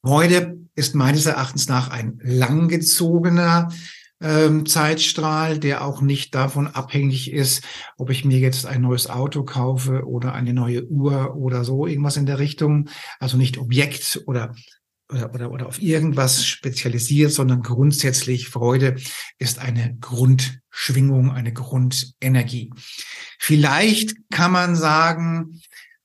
Freude 0.03 0.57
ist 0.75 0.95
meines 0.95 1.25
Erachtens 1.25 1.67
nach 1.67 1.89
ein 1.89 2.19
langgezogener 2.23 3.69
ähm, 4.21 4.65
Zeitstrahl, 4.65 5.59
der 5.59 5.83
auch 5.83 6.01
nicht 6.01 6.35
davon 6.35 6.67
abhängig 6.67 7.31
ist, 7.31 7.63
ob 7.97 8.09
ich 8.09 8.25
mir 8.25 8.39
jetzt 8.39 8.65
ein 8.65 8.81
neues 8.81 9.09
Auto 9.09 9.43
kaufe 9.43 10.05
oder 10.05 10.33
eine 10.33 10.53
neue 10.53 10.85
Uhr 10.87 11.35
oder 11.35 11.63
so 11.63 11.85
irgendwas 11.85 12.17
in 12.17 12.25
der 12.25 12.39
Richtung. 12.39 12.89
Also 13.19 13.37
nicht 13.37 13.57
Objekt 13.57 14.21
oder 14.25 14.53
oder, 15.11 15.33
oder, 15.33 15.51
oder 15.51 15.67
auf 15.67 15.81
irgendwas 15.81 16.45
spezialisiert, 16.45 17.31
sondern 17.31 17.63
grundsätzlich 17.63 18.49
Freude 18.49 18.95
ist 19.39 19.57
eine 19.57 19.97
Grundschwingung, 19.99 21.31
eine 21.31 21.51
Grundenergie. 21.51 22.71
Vielleicht 23.39 24.15
kann 24.29 24.51
man 24.51 24.75
sagen, 24.75 25.59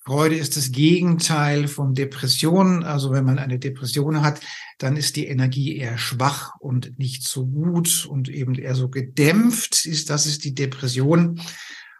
Freude 0.07 0.37
ist 0.37 0.57
das 0.57 0.71
Gegenteil 0.71 1.67
von 1.67 1.95
Depression. 1.95 2.85
Also 2.85 3.11
wenn 3.11 3.25
man 3.25 3.39
eine 3.39 3.59
Depression 3.59 4.23
hat, 4.23 4.41
dann 4.79 4.97
ist 4.97 5.17
die 5.17 5.27
Energie 5.27 5.77
eher 5.77 5.97
schwach 5.97 6.53
und 6.61 6.99
nicht 6.99 7.27
so 7.27 7.47
gut 7.47 8.07
und 8.07 8.29
eben 8.29 8.55
eher 8.55 8.75
so 8.75 8.91
gedämpft 8.91 9.87
ist. 9.87 10.11
Das 10.11 10.27
ist 10.27 10.45
die 10.45 10.55
Depression. 10.55 11.41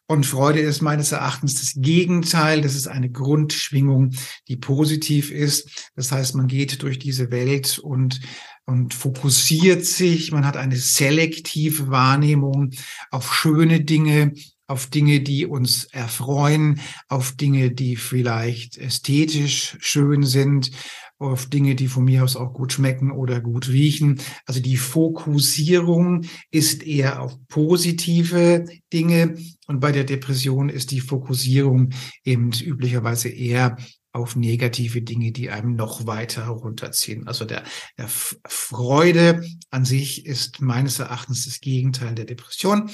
Und 0.07 0.27
Freude 0.27 0.61
ist 0.61 0.83
meines 0.83 1.13
Erachtens 1.13 1.55
das 1.55 1.73
Gegenteil. 1.77 2.61
Das 2.61 2.75
ist 2.75 2.89
eine 2.89 3.11
Grundschwingung, 3.11 4.11
die 4.49 4.57
positiv 4.57 5.31
ist. 5.31 5.91
Das 5.97 6.13
heißt, 6.13 6.35
man 6.35 6.47
geht 6.47 6.83
durch 6.83 6.99
diese 6.99 7.31
Welt 7.31 7.79
und 7.79 8.21
und 8.67 8.95
fokussiert 8.95 9.85
sich. 9.85 10.33
Man 10.33 10.47
hat 10.47 10.57
eine 10.57 10.77
selektive 10.77 11.91
Wahrnehmung 11.91 12.71
auf 13.11 13.35
schöne 13.35 13.83
Dinge, 13.83 14.33
auf 14.67 14.87
Dinge, 14.87 15.21
die 15.21 15.47
uns 15.47 15.85
erfreuen, 15.85 16.81
auf 17.09 17.33
Dinge, 17.33 17.71
die 17.71 17.97
vielleicht 17.97 18.79
ästhetisch 18.79 19.77
schön 19.81 20.23
sind, 20.23 20.71
auf 21.19 21.47
Dinge, 21.47 21.75
die 21.75 21.89
von 21.89 22.05
mir 22.05 22.25
aus 22.25 22.37
auch 22.37 22.53
gut 22.53 22.73
schmecken 22.73 23.11
oder 23.11 23.41
gut 23.41 23.69
riechen. 23.69 24.21
Also 24.47 24.61
die 24.61 24.77
Fokussierung 24.77 26.23
ist 26.51 26.83
eher 26.83 27.23
auf 27.23 27.37
positive 27.49 28.67
Dinge 28.93 29.37
und 29.67 29.81
bei 29.81 29.93
der 29.93 30.05
Depression 30.05 30.69
ist 30.69 30.91
die 30.91 31.01
Fokussierung 31.01 31.91
eben 32.25 32.51
üblicherweise 32.53 33.29
eher 33.29 33.77
auf 34.13 34.37
negative 34.37 35.03
Dinge, 35.03 35.33
die 35.33 35.51
einem 35.51 35.75
noch 35.75 36.07
weiter 36.07 36.47
runterziehen. 36.47 37.27
Also 37.27 37.45
der, 37.45 37.65
der 37.99 38.09
Freude 38.09 39.45
an 39.71 39.85
sich 39.85 40.25
ist 40.25 40.61
meines 40.61 41.01
Erachtens 41.01 41.47
das 41.47 41.61
Gegenteil 41.61 42.15
der 42.15 42.25
Depression 42.25 42.91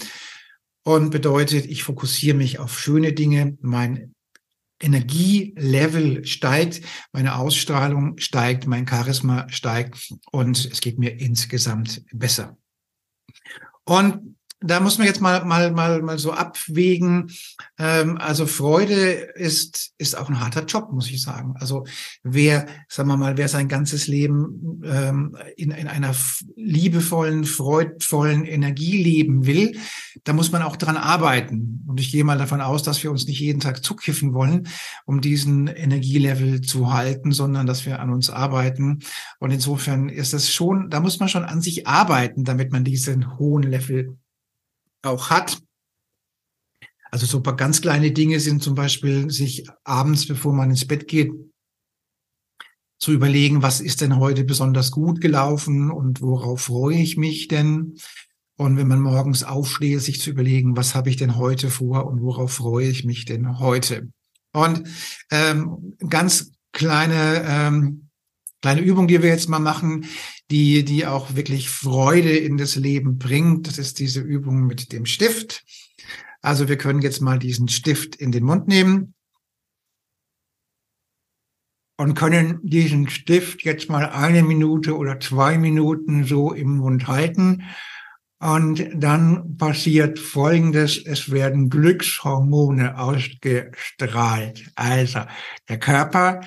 und 0.83 1.11
bedeutet, 1.11 1.67
ich 1.67 1.83
fokussiere 1.83 2.37
mich 2.37 2.59
auf 2.59 2.79
schöne 2.79 3.13
Dinge, 3.13 3.57
mein 3.61 4.15
Energielevel 4.83 6.25
steigt, 6.25 6.81
meine 7.13 7.37
Ausstrahlung 7.37 8.17
steigt, 8.19 8.67
mein 8.67 8.89
Charisma 8.89 9.47
steigt 9.51 10.15
und 10.33 10.71
es 10.73 10.81
geht 10.81 10.99
mir 10.99 11.21
insgesamt 11.21 12.03
besser. 12.13 12.57
Und 13.85 14.37
da 14.63 14.79
muss 14.79 14.99
man 14.99 15.07
jetzt 15.07 15.23
mal 15.23 15.45
mal 15.45 15.73
mal 15.73 16.03
mal 16.03 16.19
so 16.19 16.33
abwägen. 16.33 17.31
Ähm, 17.79 18.19
also 18.19 18.47
Freude 18.47 19.13
ist 19.35 19.93
ist 19.97 20.17
auch 20.17 20.29
ein 20.29 20.39
harter 20.39 20.65
Job, 20.67 20.93
muss 20.93 21.11
ich 21.11 21.23
sagen. 21.23 21.55
Also 21.59 21.85
wer, 22.23 22.67
sagen 22.89 23.09
wir 23.09 23.17
mal, 23.17 23.39
wer 23.39 23.49
sein 23.49 23.69
ganzes 23.69 24.07
Leben 24.07 24.83
ähm, 24.85 25.37
in 25.57 25.71
in 25.71 25.89
einer 25.89 26.15
liebevollen, 26.57 27.45
freudvollen 27.45 28.45
Energie 28.45 29.03
leben 29.03 29.47
will, 29.47 29.79
da 30.25 30.35
muss 30.35 30.53
man 30.53 30.63
auch 30.63 30.77
dran 30.77 30.99
arbeiten. 30.99 31.83
Und 31.87 31.99
ich 31.99 32.13
gehe 32.13 32.25
mal 32.25 32.39
davon 32.39 32.61
aus, 32.61 32.83
dass 32.83 33.03
wir 33.03 33.11
uns 33.11 33.27
nicht 33.27 33.41
jeden 33.41 33.61
Tag 33.61 33.83
zukiffen 33.83 34.35
wollen, 34.35 34.69
um 35.07 35.23
diesen 35.23 35.69
Energielevel 35.69 36.61
zu 36.61 36.93
halten, 36.93 37.33
sondern 37.33 37.67
dass 37.67 37.87
wir 37.87 38.01
an 38.01 38.11
uns 38.11 38.29
arbeiten. 38.29 38.99
Und 39.39 39.53
insofern 39.53 40.11
ist 40.11 40.35
es 40.35 40.53
schon, 40.53 40.91
da 40.91 41.01
muss 41.01 41.19
man 41.19 41.31
schon 41.31 41.45
an 41.45 41.63
sich 41.63 41.87
arbeiten, 41.87 42.45
damit 42.45 42.73
man 42.73 42.85
diesen 42.85 43.39
hohen 43.39 43.63
Level 43.63 44.19
auch 45.03 45.31
hat. 45.31 45.61
Also 47.11 47.27
so 47.27 47.43
paar 47.43 47.57
ganz 47.57 47.81
kleine 47.81 48.13
Dinge 48.13 48.39
sind 48.41 48.63
zum 48.63 48.75
Beispiel, 48.75 49.31
sich 49.31 49.67
abends, 49.85 50.27
bevor 50.27 50.53
man 50.53 50.71
ins 50.71 50.87
Bett 50.87 51.09
geht, 51.09 51.33
zu 52.99 53.13
überlegen, 53.13 53.63
was 53.63 53.81
ist 53.81 54.01
denn 54.01 54.17
heute 54.17 54.45
besonders 54.45 54.91
gut 54.91 55.21
gelaufen 55.21 55.91
und 55.91 56.21
worauf 56.21 56.63
freue 56.63 56.99
ich 56.99 57.17
mich 57.17 57.49
denn? 57.49 57.97
Und 58.57 58.77
wenn 58.77 58.89
man 58.89 59.01
morgens 59.01 59.43
aufsteht, 59.43 60.03
sich 60.03 60.21
zu 60.21 60.31
überlegen, 60.31 60.77
was 60.77 60.95
habe 60.95 61.09
ich 61.09 61.17
denn 61.17 61.37
heute 61.37 61.71
vor 61.71 62.07
und 62.07 62.21
worauf 62.21 62.53
freue 62.53 62.89
ich 62.89 63.05
mich 63.05 63.25
denn 63.25 63.59
heute? 63.59 64.11
Und 64.53 64.87
ähm, 65.31 65.97
ganz 66.09 66.53
kleine 66.73 67.43
ähm, 67.47 68.11
kleine 68.61 68.81
Übung, 68.81 69.09
die 69.09 69.23
wir 69.23 69.31
jetzt 69.31 69.49
mal 69.49 69.59
machen, 69.59 70.07
die, 70.51 70.85
die 70.85 71.07
auch 71.07 71.35
wirklich 71.35 71.71
Freude 71.71 72.37
in 72.37 72.57
das 72.57 72.77
Leben 72.77 73.19
bringt. 73.19 73.67
Das 73.67 73.79
ist 73.79 73.99
diese 73.99 74.21
Übung 74.21 74.67
mit 74.67 74.93
dem 74.93 75.07
Stift. 75.07 75.65
Also 76.43 76.69
wir 76.69 76.77
können 76.79 77.03
jetzt 77.03 77.21
mal 77.21 77.39
diesen 77.39 77.69
Stift 77.69 78.17
in 78.17 78.33
den 78.33 78.45
Mund 78.45 78.67
nehmen 78.67 79.15
und 82.01 82.15
können 82.15 82.61
diesen 82.63 83.11
Stift 83.11 83.63
jetzt 83.63 83.91
mal 83.91 84.09
eine 84.09 84.43
Minute 84.43 84.97
oder 84.97 85.21
zwei 85.21 85.59
Minuten 85.59 86.25
so 86.25 86.53
im 86.53 86.79
Mund 86.79 87.07
halten. 87.07 87.65
Und 88.43 88.89
dann 88.95 89.59
passiert 89.59 90.19
Folgendes, 90.19 90.97
es 91.05 91.31
werden 91.31 91.69
Glückshormone 91.69 92.99
ausgestrahlt. 92.99 94.73
Also 94.77 95.21
der 95.69 95.79
Körper 95.79 96.41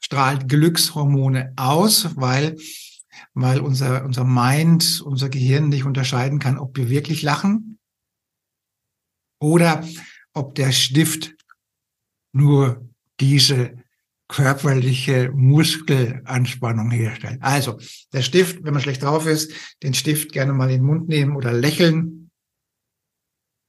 strahlt 0.00 0.48
Glückshormone 0.48 1.52
aus, 1.54 2.16
weil, 2.16 2.56
weil 3.34 3.60
unser, 3.60 4.04
unser 4.04 4.24
Mind, 4.24 5.02
unser 5.04 5.28
Gehirn 5.28 5.68
nicht 5.68 5.84
unterscheiden 5.84 6.38
kann, 6.38 6.58
ob 6.58 6.76
wir 6.76 6.88
wirklich 6.88 7.22
lachen 7.22 7.78
oder 9.40 9.86
ob 10.32 10.54
der 10.54 10.72
Stift 10.72 11.34
nur 12.32 12.88
diese 13.20 13.76
körperliche 14.28 15.30
Muskelanspannung 15.32 16.90
herstellen. 16.90 17.40
Also 17.42 17.78
der 18.12 18.22
Stift, 18.22 18.64
wenn 18.64 18.74
man 18.74 18.82
schlecht 18.82 19.02
drauf 19.02 19.26
ist, 19.26 19.52
den 19.82 19.94
Stift 19.94 20.32
gerne 20.32 20.52
mal 20.52 20.70
in 20.70 20.80
den 20.80 20.86
Mund 20.86 21.08
nehmen 21.08 21.36
oder 21.36 21.52
lächeln, 21.52 22.30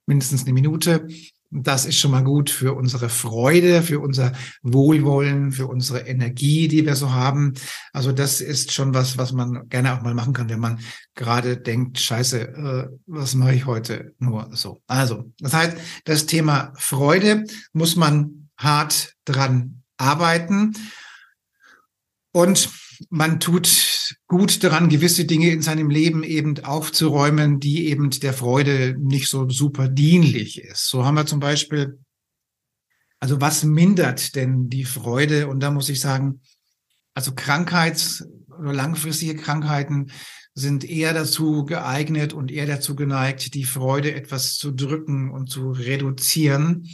mindestens 0.08 0.44
eine 0.44 0.54
Minute. 0.54 1.08
Das 1.50 1.86
ist 1.86 1.98
schon 1.98 2.12
mal 2.12 2.24
gut 2.24 2.50
für 2.50 2.74
unsere 2.74 3.08
Freude, 3.08 3.82
für 3.82 4.00
unser 4.00 4.34
Wohlwollen, 4.64 5.52
für 5.52 5.68
unsere 5.68 6.02
Energie, 6.02 6.68
die 6.68 6.86
wir 6.86 6.96
so 6.96 7.12
haben. 7.12 7.54
Also 7.94 8.12
das 8.12 8.42
ist 8.42 8.74
schon 8.74 8.94
was, 8.94 9.18
was 9.18 9.32
man 9.32 9.70
gerne 9.70 9.94
auch 9.94 10.02
mal 10.02 10.14
machen 10.14 10.34
kann, 10.34 10.50
wenn 10.50 10.60
man 10.60 10.80
gerade 11.16 11.58
denkt, 11.58 12.00
scheiße, 12.00 12.42
äh, 12.42 12.88
was 13.06 13.36
mache 13.36 13.56
ich 13.56 13.66
heute 13.66 14.14
nur 14.20 14.50
so. 14.52 14.82
Also, 14.88 15.32
das 15.40 15.54
heißt, 15.54 15.78
das 16.06 16.26
Thema 16.26 16.74
Freude 16.76 17.46
muss 17.72 17.96
man 17.96 18.50
hart 18.58 19.14
dran 19.26 19.84
arbeiten. 19.98 20.74
Und 22.32 22.70
man 23.10 23.40
tut 23.40 23.68
gut 24.28 24.64
daran, 24.64 24.90
gewisse 24.90 25.26
Dinge 25.26 25.50
in 25.50 25.62
seinem 25.62 25.90
Leben 25.90 26.24
eben 26.24 26.64
aufzuräumen, 26.64 27.60
die 27.60 27.88
eben 27.88 28.10
der 28.10 28.34
Freude 28.34 28.96
nicht 29.00 29.30
so 29.30 29.50
super 29.50 29.88
dienlich 29.88 30.62
ist. 30.62 30.90
So 30.90 31.06
haben 31.06 31.16
wir 31.16 31.26
zum 31.26 31.40
Beispiel, 31.40 32.00
also 33.20 33.42
was 33.42 33.64
mindert 33.64 34.36
denn 34.36 34.70
die 34.70 34.86
Freude? 34.86 35.48
Und 35.48 35.62
da 35.62 35.72
muss 35.72 35.90
ich 35.90 36.00
sagen, 36.00 36.42
also 37.14 37.34
Krankheits- 37.34 38.28
oder 38.60 38.74
langfristige 38.74 39.36
Krankheiten 39.36 40.12
sind 40.54 40.84
eher 40.84 41.14
dazu 41.14 41.66
geeignet 41.66 42.34
und 42.34 42.52
eher 42.52 42.66
dazu 42.66 42.96
geneigt, 42.96 43.54
die 43.54 43.64
Freude 43.64 44.16
etwas 44.16 44.56
zu 44.56 44.72
drücken 44.72 45.30
und 45.30 45.52
zu 45.52 45.70
reduzieren, 45.70 46.90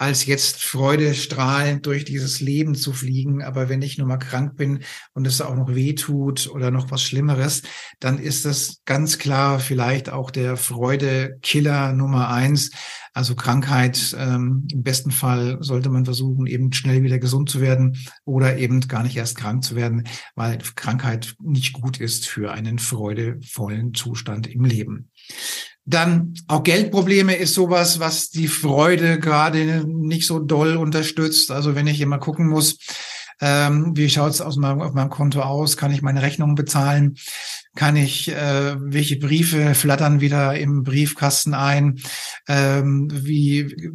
als 0.00 0.24
jetzt 0.24 0.64
Freude 0.64 1.12
strahlend 1.12 1.84
durch 1.84 2.06
dieses 2.06 2.40
Leben 2.40 2.74
zu 2.74 2.94
fliegen. 2.94 3.42
Aber 3.42 3.68
wenn 3.68 3.82
ich 3.82 3.98
nur 3.98 4.06
mal 4.06 4.16
krank 4.16 4.56
bin 4.56 4.82
und 5.12 5.26
es 5.26 5.42
auch 5.42 5.54
noch 5.54 5.74
weh 5.74 5.94
tut 5.94 6.48
oder 6.48 6.70
noch 6.70 6.90
was 6.90 7.02
Schlimmeres, 7.02 7.62
dann 7.98 8.18
ist 8.18 8.46
das 8.46 8.80
ganz 8.86 9.18
klar 9.18 9.60
vielleicht 9.60 10.08
auch 10.08 10.30
der 10.30 10.56
Freude-Killer 10.56 11.92
Nummer 11.92 12.30
eins. 12.30 12.70
Also 13.12 13.34
Krankheit, 13.34 14.16
ähm, 14.18 14.66
im 14.72 14.82
besten 14.82 15.10
Fall 15.10 15.58
sollte 15.60 15.90
man 15.90 16.06
versuchen, 16.06 16.46
eben 16.46 16.72
schnell 16.72 17.02
wieder 17.02 17.18
gesund 17.18 17.50
zu 17.50 17.60
werden 17.60 17.98
oder 18.24 18.56
eben 18.56 18.80
gar 18.80 19.02
nicht 19.02 19.18
erst 19.18 19.36
krank 19.36 19.62
zu 19.64 19.76
werden, 19.76 20.04
weil 20.34 20.56
Krankheit 20.76 21.34
nicht 21.42 21.74
gut 21.74 22.00
ist 22.00 22.26
für 22.26 22.52
einen 22.52 22.78
freudevollen 22.78 23.92
Zustand 23.92 24.46
im 24.46 24.64
Leben. 24.64 25.10
Dann 25.84 26.34
auch 26.46 26.62
Geldprobleme 26.62 27.34
ist 27.34 27.54
sowas, 27.54 28.00
was 28.00 28.30
die 28.30 28.48
Freude 28.48 29.18
gerade 29.18 29.84
nicht 29.86 30.26
so 30.26 30.38
doll 30.38 30.76
unterstützt. 30.76 31.50
Also 31.50 31.74
wenn 31.74 31.86
ich 31.86 32.00
immer 32.00 32.18
gucken 32.18 32.48
muss, 32.48 32.76
ähm, 33.40 33.96
wie 33.96 34.10
schaut 34.10 34.32
es 34.32 34.40
auf 34.40 34.56
meinem 34.56 35.10
Konto 35.10 35.40
aus? 35.40 35.76
Kann 35.76 35.92
ich 35.92 36.02
meine 36.02 36.22
Rechnungen 36.22 36.54
bezahlen? 36.54 37.16
Kann 37.74 37.96
ich, 37.96 38.28
äh, 38.28 38.76
welche 38.78 39.18
Briefe 39.18 39.74
flattern 39.74 40.20
wieder 40.20 40.58
im 40.58 40.82
Briefkasten 40.82 41.54
ein? 41.54 42.00
Ähm, 42.46 43.08
wie 43.10 43.90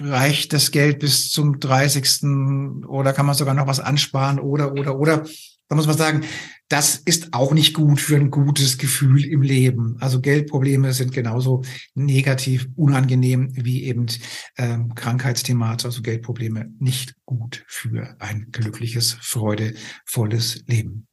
reicht 0.00 0.52
das 0.52 0.70
Geld 0.70 0.98
bis 0.98 1.30
zum 1.30 1.60
30. 1.60 2.86
oder 2.86 3.12
kann 3.12 3.26
man 3.26 3.34
sogar 3.34 3.54
noch 3.54 3.66
was 3.66 3.80
ansparen 3.80 4.38
oder, 4.38 4.72
oder, 4.72 4.98
oder? 4.98 5.24
Da 5.68 5.76
muss 5.76 5.86
man 5.86 5.96
sagen, 5.96 6.24
das 6.68 6.96
ist 6.96 7.32
auch 7.32 7.52
nicht 7.52 7.72
gut 7.72 7.98
für 7.98 8.16
ein 8.16 8.30
gutes 8.30 8.76
Gefühl 8.76 9.24
im 9.24 9.40
Leben. 9.40 9.96
Also 10.00 10.20
Geldprobleme 10.20 10.92
sind 10.92 11.12
genauso 11.12 11.62
negativ, 11.94 12.68
unangenehm 12.76 13.50
wie 13.54 13.84
eben 13.84 14.06
ähm, 14.58 14.94
Krankheitsthemate, 14.94 15.86
also 15.86 16.02
Geldprobleme 16.02 16.70
nicht 16.78 17.14
gut 17.24 17.64
für 17.66 18.16
ein 18.20 18.48
glückliches, 18.52 19.16
freudevolles 19.20 20.64
Leben. 20.66 21.06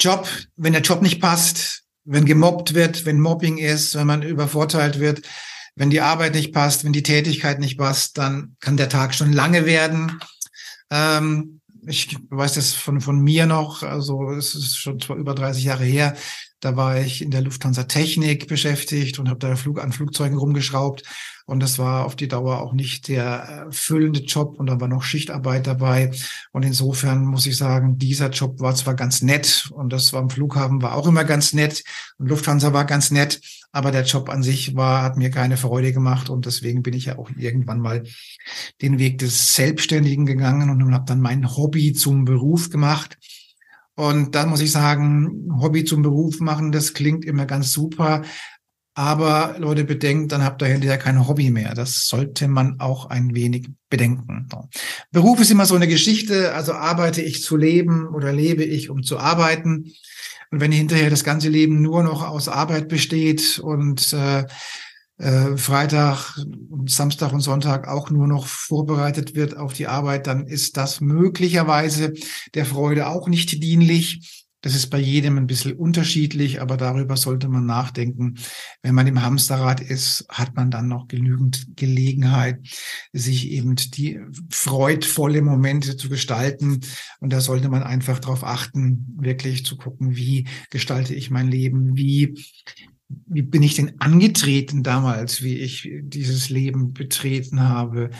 Job, 0.00 0.26
wenn 0.56 0.72
der 0.72 0.82
Job 0.82 1.02
nicht 1.02 1.20
passt, 1.20 1.84
wenn 2.04 2.24
gemobbt 2.24 2.74
wird, 2.74 3.06
wenn 3.06 3.20
Mobbing 3.20 3.58
ist, 3.58 3.94
wenn 3.94 4.06
man 4.06 4.22
übervorteilt 4.22 4.98
wird, 4.98 5.22
wenn 5.76 5.90
die 5.90 6.00
Arbeit 6.00 6.34
nicht 6.34 6.52
passt, 6.52 6.84
wenn 6.84 6.92
die 6.92 7.04
Tätigkeit 7.04 7.60
nicht 7.60 7.78
passt, 7.78 8.18
dann 8.18 8.56
kann 8.58 8.76
der 8.76 8.88
Tag 8.88 9.14
schon 9.14 9.32
lange 9.32 9.66
werden. 9.66 10.18
Ähm, 10.90 11.59
ich 11.86 12.16
weiß 12.30 12.54
das 12.54 12.74
von, 12.74 13.00
von 13.00 13.20
mir 13.20 13.46
noch, 13.46 13.82
also 13.82 14.30
es 14.32 14.54
ist 14.54 14.76
schon 14.76 15.00
zwar 15.00 15.16
über 15.16 15.34
30 15.34 15.64
Jahre 15.64 15.84
her, 15.84 16.16
da 16.60 16.76
war 16.76 17.00
ich 17.00 17.22
in 17.22 17.30
der 17.30 17.40
Lufthansa 17.40 17.84
Technik 17.84 18.46
beschäftigt 18.46 19.18
und 19.18 19.28
habe 19.28 19.38
da 19.38 19.56
Flug 19.56 19.82
an 19.82 19.92
Flugzeugen 19.92 20.38
rumgeschraubt. 20.38 21.02
Und 21.50 21.58
das 21.58 21.80
war 21.80 22.04
auf 22.04 22.14
die 22.14 22.28
Dauer 22.28 22.60
auch 22.60 22.72
nicht 22.72 23.08
der 23.08 23.24
erfüllende 23.66 24.20
Job 24.20 24.60
und 24.60 24.66
da 24.66 24.80
war 24.80 24.86
noch 24.86 25.02
Schichtarbeit 25.02 25.66
dabei. 25.66 26.12
Und 26.52 26.64
insofern 26.64 27.24
muss 27.24 27.44
ich 27.44 27.56
sagen, 27.56 27.98
dieser 27.98 28.30
Job 28.30 28.60
war 28.60 28.76
zwar 28.76 28.94
ganz 28.94 29.20
nett 29.20 29.68
und 29.72 29.92
das 29.92 30.12
war 30.12 30.20
am 30.20 30.30
Flughafen 30.30 30.80
war 30.80 30.94
auch 30.94 31.08
immer 31.08 31.24
ganz 31.24 31.52
nett 31.52 31.82
und 32.18 32.28
Lufthansa 32.28 32.72
war 32.72 32.84
ganz 32.84 33.10
nett, 33.10 33.40
aber 33.72 33.90
der 33.90 34.04
Job 34.04 34.28
an 34.28 34.44
sich 34.44 34.76
war, 34.76 35.02
hat 35.02 35.16
mir 35.16 35.30
keine 35.30 35.56
Freude 35.56 35.92
gemacht 35.92 36.30
und 36.30 36.46
deswegen 36.46 36.84
bin 36.84 36.94
ich 36.94 37.06
ja 37.06 37.18
auch 37.18 37.30
irgendwann 37.36 37.80
mal 37.80 38.04
den 38.80 39.00
Weg 39.00 39.18
des 39.18 39.56
Selbstständigen 39.56 40.26
gegangen 40.26 40.70
und 40.70 40.94
habe 40.94 41.04
dann 41.04 41.20
mein 41.20 41.56
Hobby 41.56 41.94
zum 41.94 42.24
Beruf 42.24 42.70
gemacht. 42.70 43.18
Und 43.96 44.36
da 44.36 44.46
muss 44.46 44.60
ich 44.60 44.70
sagen, 44.70 45.48
Hobby 45.60 45.84
zum 45.84 46.02
Beruf 46.02 46.38
machen, 46.38 46.70
das 46.70 46.94
klingt 46.94 47.24
immer 47.24 47.44
ganz 47.44 47.72
super. 47.72 48.22
Aber 48.94 49.54
Leute, 49.58 49.84
bedenkt, 49.84 50.32
dann 50.32 50.44
habt 50.44 50.62
ihr 50.62 50.68
hinterher 50.68 50.98
kein 50.98 51.26
Hobby 51.26 51.50
mehr. 51.50 51.74
Das 51.74 52.06
sollte 52.06 52.48
man 52.48 52.80
auch 52.80 53.06
ein 53.06 53.34
wenig 53.34 53.68
bedenken. 53.88 54.48
Beruf 55.12 55.40
ist 55.40 55.50
immer 55.50 55.66
so 55.66 55.76
eine 55.76 55.88
Geschichte. 55.88 56.54
Also 56.54 56.72
arbeite 56.72 57.22
ich 57.22 57.42
zu 57.42 57.56
leben 57.56 58.08
oder 58.08 58.32
lebe 58.32 58.64
ich, 58.64 58.90
um 58.90 59.02
zu 59.02 59.18
arbeiten. 59.18 59.92
Und 60.50 60.60
wenn 60.60 60.72
hinterher 60.72 61.10
das 61.10 61.22
ganze 61.22 61.48
Leben 61.48 61.80
nur 61.80 62.02
noch 62.02 62.26
aus 62.26 62.48
Arbeit 62.48 62.88
besteht 62.88 63.60
und 63.60 64.12
äh, 64.12 64.44
äh, 65.18 65.56
Freitag, 65.56 66.34
Samstag 66.86 67.32
und 67.32 67.40
Sonntag 67.40 67.86
auch 67.86 68.10
nur 68.10 68.26
noch 68.26 68.46
vorbereitet 68.46 69.34
wird 69.34 69.56
auf 69.56 69.74
die 69.74 69.86
Arbeit, 69.86 70.26
dann 70.26 70.46
ist 70.46 70.76
das 70.76 71.00
möglicherweise 71.00 72.14
der 72.54 72.64
Freude 72.64 73.06
auch 73.06 73.28
nicht 73.28 73.62
dienlich. 73.62 74.39
Das 74.62 74.74
ist 74.74 74.88
bei 74.88 74.98
jedem 74.98 75.38
ein 75.38 75.46
bisschen 75.46 75.74
unterschiedlich, 75.74 76.60
aber 76.60 76.76
darüber 76.76 77.16
sollte 77.16 77.48
man 77.48 77.66
nachdenken. 77.66 78.38
Wenn 78.82 78.94
man 78.94 79.06
im 79.06 79.22
Hamsterrad 79.22 79.80
ist, 79.80 80.26
hat 80.28 80.54
man 80.54 80.70
dann 80.70 80.88
noch 80.88 81.08
genügend 81.08 81.76
Gelegenheit, 81.76 82.58
sich 83.12 83.50
eben 83.50 83.76
die 83.76 84.20
freudvolle 84.50 85.42
Momente 85.42 85.96
zu 85.96 86.08
gestalten. 86.08 86.80
Und 87.20 87.32
da 87.32 87.40
sollte 87.40 87.68
man 87.68 87.82
einfach 87.82 88.18
darauf 88.18 88.44
achten, 88.44 89.16
wirklich 89.18 89.64
zu 89.64 89.76
gucken, 89.76 90.16
wie 90.16 90.46
gestalte 90.70 91.14
ich 91.14 91.30
mein 91.30 91.48
Leben, 91.48 91.96
wie 91.96 92.34
wie 93.26 93.42
bin 93.42 93.62
ich 93.62 93.74
denn 93.74 94.00
angetreten 94.00 94.84
damals, 94.84 95.42
wie 95.42 95.58
ich 95.58 95.90
dieses 96.02 96.48
Leben 96.48 96.92
betreten 96.92 97.60
habe? 97.68 98.10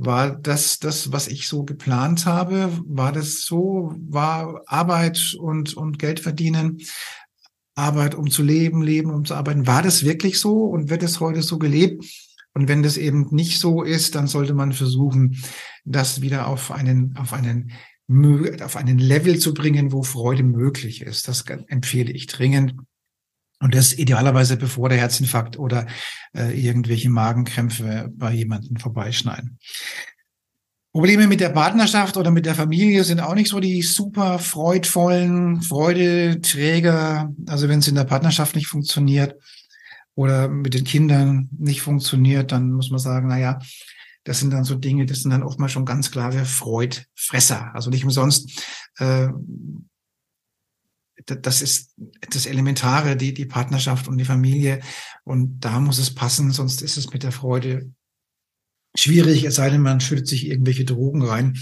War 0.00 0.36
das 0.36 0.78
das, 0.78 1.10
was 1.10 1.26
ich 1.26 1.48
so 1.48 1.64
geplant 1.64 2.24
habe? 2.24 2.70
War 2.86 3.10
das 3.10 3.42
so? 3.42 3.92
War 4.08 4.62
Arbeit 4.66 5.34
und, 5.36 5.76
und 5.76 5.98
Geld 5.98 6.20
verdienen? 6.20 6.78
Arbeit, 7.74 8.14
um 8.14 8.30
zu 8.30 8.44
leben, 8.44 8.80
Leben, 8.80 9.10
um 9.10 9.24
zu 9.24 9.34
arbeiten. 9.34 9.66
War 9.66 9.82
das 9.82 10.04
wirklich 10.04 10.38
so 10.38 10.66
und 10.66 10.88
wird 10.88 11.02
es 11.02 11.18
heute 11.18 11.42
so 11.42 11.58
gelebt? 11.58 12.04
Und 12.54 12.68
wenn 12.68 12.84
das 12.84 12.96
eben 12.96 13.26
nicht 13.32 13.58
so 13.58 13.82
ist, 13.82 14.14
dann 14.14 14.28
sollte 14.28 14.54
man 14.54 14.72
versuchen, 14.72 15.42
das 15.84 16.20
wieder 16.20 16.46
auf 16.46 16.70
einen, 16.70 17.16
auf 17.16 17.32
einen, 17.32 17.72
auf 18.62 18.76
einen 18.76 18.98
Level 18.98 19.40
zu 19.40 19.52
bringen, 19.52 19.90
wo 19.90 20.04
Freude 20.04 20.44
möglich 20.44 21.02
ist. 21.02 21.26
Das 21.26 21.44
empfehle 21.66 22.12
ich 22.12 22.28
dringend. 22.28 22.74
Und 23.60 23.74
das 23.74 23.92
idealerweise 23.92 24.56
bevor 24.56 24.88
der 24.88 24.98
Herzinfarkt 24.98 25.58
oder 25.58 25.86
äh, 26.34 26.58
irgendwelche 26.58 27.10
Magenkrämpfe 27.10 28.08
bei 28.14 28.32
jemandem 28.32 28.76
vorbeischneiden. 28.76 29.58
Probleme 30.92 31.26
mit 31.26 31.40
der 31.40 31.50
Partnerschaft 31.50 32.16
oder 32.16 32.30
mit 32.30 32.46
der 32.46 32.54
Familie 32.54 33.04
sind 33.04 33.20
auch 33.20 33.34
nicht 33.34 33.50
so 33.50 33.60
die 33.60 33.82
super 33.82 34.38
freudvollen 34.38 35.62
Freudeträger. 35.62 37.32
Also 37.46 37.68
wenn 37.68 37.80
es 37.80 37.88
in 37.88 37.94
der 37.94 38.04
Partnerschaft 38.04 38.56
nicht 38.56 38.68
funktioniert 38.68 39.36
oder 40.14 40.48
mit 40.48 40.74
den 40.74 40.84
Kindern 40.84 41.50
nicht 41.58 41.82
funktioniert, 41.82 42.52
dann 42.52 42.72
muss 42.72 42.90
man 42.90 42.98
sagen, 42.98 43.28
na 43.28 43.38
ja, 43.38 43.58
das 44.24 44.40
sind 44.40 44.52
dann 44.52 44.64
so 44.64 44.74
Dinge, 44.74 45.06
das 45.06 45.22
sind 45.22 45.30
dann 45.30 45.42
oftmals 45.42 45.72
schon 45.72 45.84
ganz 45.84 46.10
klare 46.10 46.44
Freudfresser. 46.44 47.74
Also 47.74 47.90
nicht 47.90 48.04
umsonst, 48.04 48.62
äh, 48.98 49.28
das 51.28 51.62
ist 51.62 51.94
das 52.30 52.46
Elementare, 52.46 53.16
die, 53.16 53.34
die 53.34 53.46
Partnerschaft 53.46 54.08
und 54.08 54.18
die 54.18 54.24
Familie. 54.24 54.80
Und 55.24 55.60
da 55.60 55.80
muss 55.80 55.98
es 55.98 56.14
passen, 56.14 56.50
sonst 56.52 56.82
ist 56.82 56.96
es 56.96 57.12
mit 57.12 57.22
der 57.22 57.32
Freude 57.32 57.92
schwierig, 58.96 59.44
es 59.44 59.56
sei 59.56 59.70
denn, 59.70 59.82
man 59.82 60.00
schüttet 60.00 60.26
sich 60.26 60.46
irgendwelche 60.46 60.84
Drogen 60.84 61.22
rein, 61.22 61.58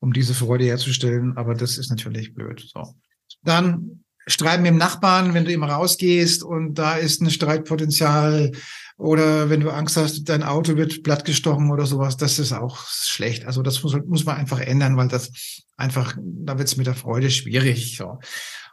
um 0.00 0.12
diese 0.12 0.34
Freude 0.34 0.64
herzustellen. 0.64 1.36
Aber 1.36 1.54
das 1.54 1.78
ist 1.78 1.90
natürlich 1.90 2.34
blöd. 2.34 2.68
So. 2.72 2.94
Dann 3.42 4.04
Streiten 4.26 4.62
mit 4.62 4.72
dem 4.72 4.78
Nachbarn, 4.78 5.34
wenn 5.34 5.44
du 5.44 5.52
immer 5.52 5.70
rausgehst 5.70 6.42
und 6.42 6.74
da 6.74 6.96
ist 6.96 7.20
ein 7.20 7.30
Streitpotenzial 7.30 8.52
oder 8.96 9.48
wenn 9.48 9.60
du 9.60 9.70
Angst 9.70 9.96
hast, 9.96 10.28
dein 10.28 10.42
Auto 10.42 10.76
wird 10.76 11.02
plattgestochen 11.02 11.70
oder 11.70 11.86
sowas, 11.86 12.16
das 12.16 12.38
ist 12.38 12.52
auch 12.52 12.86
schlecht. 12.86 13.46
Also 13.46 13.62
das 13.62 13.82
muss, 13.82 13.96
muss 14.06 14.24
man 14.24 14.36
einfach 14.36 14.60
ändern, 14.60 14.96
weil 14.96 15.08
das 15.08 15.32
einfach, 15.76 16.16
da 16.20 16.58
wird 16.58 16.68
es 16.68 16.76
mit 16.76 16.86
der 16.86 16.94
Freude 16.94 17.30
schwierig. 17.30 17.96
So. 17.96 18.18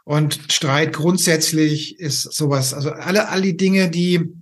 Und 0.08 0.40
Streit 0.50 0.94
grundsätzlich 0.94 1.98
ist 1.98 2.22
sowas, 2.22 2.72
also 2.72 2.92
alle, 2.92 3.28
alle 3.28 3.42
die 3.42 3.58
Dinge, 3.58 3.90
die 3.90 4.32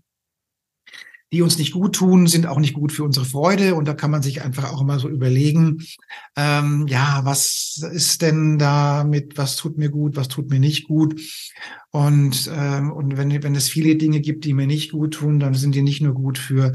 die 1.32 1.42
uns 1.42 1.58
nicht 1.58 1.72
gut 1.72 1.96
tun, 1.96 2.28
sind 2.28 2.46
auch 2.46 2.60
nicht 2.60 2.74
gut 2.74 2.92
für 2.92 3.02
unsere 3.02 3.26
Freude. 3.26 3.74
Und 3.74 3.88
da 3.88 3.94
kann 3.94 4.12
man 4.12 4.22
sich 4.22 4.42
einfach 4.42 4.72
auch 4.72 4.80
immer 4.80 5.00
so 5.00 5.08
überlegen, 5.08 5.84
ähm, 6.36 6.86
ja, 6.86 7.22
was 7.24 7.84
ist 7.92 8.22
denn 8.22 8.58
da 8.58 9.02
mit, 9.02 9.36
was 9.36 9.56
tut 9.56 9.76
mir 9.76 9.90
gut, 9.90 10.14
was 10.14 10.28
tut 10.28 10.50
mir 10.50 10.60
nicht 10.60 10.86
gut? 10.86 11.20
Und, 11.90 12.48
ähm, 12.54 12.92
und 12.92 13.16
wenn, 13.16 13.42
wenn 13.42 13.56
es 13.56 13.68
viele 13.68 13.96
Dinge 13.96 14.20
gibt, 14.20 14.44
die 14.44 14.54
mir 14.54 14.68
nicht 14.68 14.92
gut 14.92 15.14
tun, 15.14 15.40
dann 15.40 15.54
sind 15.54 15.74
die 15.74 15.82
nicht 15.82 16.00
nur 16.00 16.14
gut 16.14 16.38
für 16.38 16.72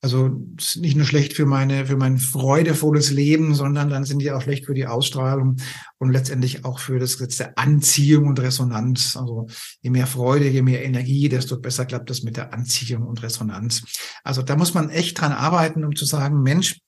also 0.00 0.30
nicht 0.76 0.96
nur 0.96 1.04
schlecht 1.04 1.32
für 1.32 1.46
meine, 1.46 1.86
für 1.86 1.96
mein 1.96 2.18
freudevolles 2.18 3.10
Leben, 3.10 3.54
sondern 3.54 3.90
dann 3.90 4.04
sind 4.04 4.20
die 4.20 4.30
auch 4.30 4.42
schlecht 4.42 4.66
für 4.66 4.74
die 4.74 4.86
Ausstrahlung 4.86 5.56
und 5.98 6.12
letztendlich 6.12 6.64
auch 6.64 6.78
für 6.78 7.00
das 7.00 7.18
Gesetz 7.18 7.38
der 7.38 7.58
Anziehung 7.58 8.28
und 8.28 8.38
Resonanz. 8.38 9.16
Also 9.16 9.48
je 9.80 9.90
mehr 9.90 10.06
Freude, 10.06 10.48
je 10.48 10.62
mehr 10.62 10.84
Energie, 10.84 11.28
desto 11.28 11.58
besser 11.58 11.84
klappt 11.84 12.10
das 12.10 12.22
mit 12.22 12.36
der 12.36 12.54
Anziehung 12.54 13.02
und 13.02 13.22
Resonanz. 13.22 13.82
Also 14.22 14.42
da 14.42 14.56
muss 14.56 14.72
man 14.72 14.88
echt 14.88 15.20
dran 15.20 15.32
arbeiten, 15.32 15.84
um 15.84 15.96
zu 15.96 16.04
sagen, 16.04 16.42
Mensch, 16.42 16.78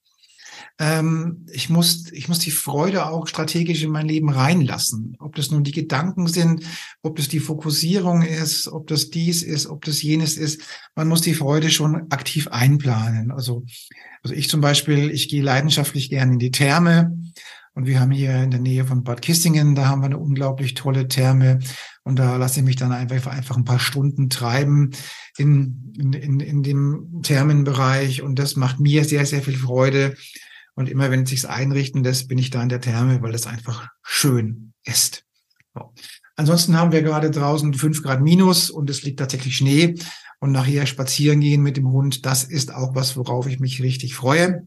ähm, 0.81 1.45
ich 1.53 1.69
muss, 1.69 2.11
ich 2.11 2.29
muss 2.29 2.39
die 2.39 2.51
Freude 2.51 3.07
auch 3.07 3.27
strategisch 3.27 3.83
in 3.83 3.91
mein 3.91 4.09
Leben 4.09 4.31
reinlassen. 4.31 5.15
Ob 5.19 5.37
das 5.37 5.51
nun 5.51 5.63
die 5.63 5.73
Gedanken 5.73 6.27
sind, 6.27 6.65
ob 7.03 7.17
das 7.17 7.29
die 7.29 7.39
Fokussierung 7.39 8.23
ist, 8.23 8.67
ob 8.67 8.87
das 8.87 9.11
dies 9.11 9.43
ist, 9.43 9.67
ob 9.67 9.85
das 9.85 10.01
jenes 10.01 10.39
ist. 10.39 10.63
Man 10.95 11.07
muss 11.07 11.21
die 11.21 11.35
Freude 11.35 11.71
schon 11.71 12.11
aktiv 12.11 12.49
einplanen. 12.49 13.31
Also, 13.31 13.67
also 14.23 14.35
ich 14.35 14.49
zum 14.49 14.63
Beispiel, 14.63 15.11
ich 15.11 15.29
gehe 15.29 15.43
leidenschaftlich 15.43 16.09
gern 16.09 16.33
in 16.33 16.39
die 16.39 16.51
Therme. 16.51 17.15
Und 17.75 17.87
wir 17.87 18.01
haben 18.01 18.11
hier 18.11 18.43
in 18.43 18.51
der 18.51 18.61
Nähe 18.61 18.85
von 18.87 19.05
Bad 19.05 19.23
Kissingen, 19.23 19.75
da 19.75 19.87
haben 19.87 20.01
wir 20.01 20.07
eine 20.07 20.19
unglaublich 20.19 20.75
tolle 20.75 21.09
Therme. 21.09 21.61
Und 22.05 22.19
da 22.19 22.37
lasse 22.37 22.61
ich 22.61 22.67
mich 22.67 22.77
dann 22.77 22.91
einfach, 22.91 23.27
einfach 23.27 23.57
ein 23.57 23.65
paar 23.65 23.79
Stunden 23.79 24.31
treiben 24.31 24.91
in, 25.37 25.93
in, 25.99 26.13
in, 26.15 26.41
in 26.41 26.63
dem 26.63 27.21
Thermenbereich. 27.23 28.23
Und 28.23 28.39
das 28.39 28.57
macht 28.57 28.81
mir 28.81 29.05
sehr, 29.05 29.27
sehr 29.27 29.43
viel 29.43 29.59
Freude. 29.59 30.17
Und 30.75 30.89
immer 30.89 31.11
wenn 31.11 31.23
es 31.25 31.31
sich 31.31 31.49
einrichten 31.49 32.03
lässt, 32.05 32.29
bin 32.29 32.39
ich 32.39 32.51
da 32.51 32.63
in 32.63 32.69
der 32.69 32.81
Therme, 32.81 33.23
weil 33.23 33.33
das 33.33 33.47
einfach 33.47 33.89
schön 34.03 34.73
ist. 34.85 35.25
So. 35.75 35.93
Ansonsten 36.37 36.77
haben 36.77 36.93
wir 36.93 37.03
gerade 37.03 37.31
draußen 37.31 37.75
fünf 37.75 38.03
Grad 38.03 38.23
minus 38.23 38.71
und 38.71 38.89
es 38.89 39.03
liegt 39.03 39.19
tatsächlich 39.19 39.57
Schnee. 39.57 39.95
Und 40.43 40.53
nachher 40.53 40.87
spazieren 40.87 41.41
gehen 41.41 41.63
mit 41.63 41.77
dem 41.77 41.93
Hund, 41.93 42.25
das 42.25 42.45
ist 42.45 42.73
auch 42.73 42.95
was, 42.95 43.15
worauf 43.17 43.47
ich 43.47 43.61
mich 43.61 43.83
richtig 43.83 44.15
freue. 44.15 44.67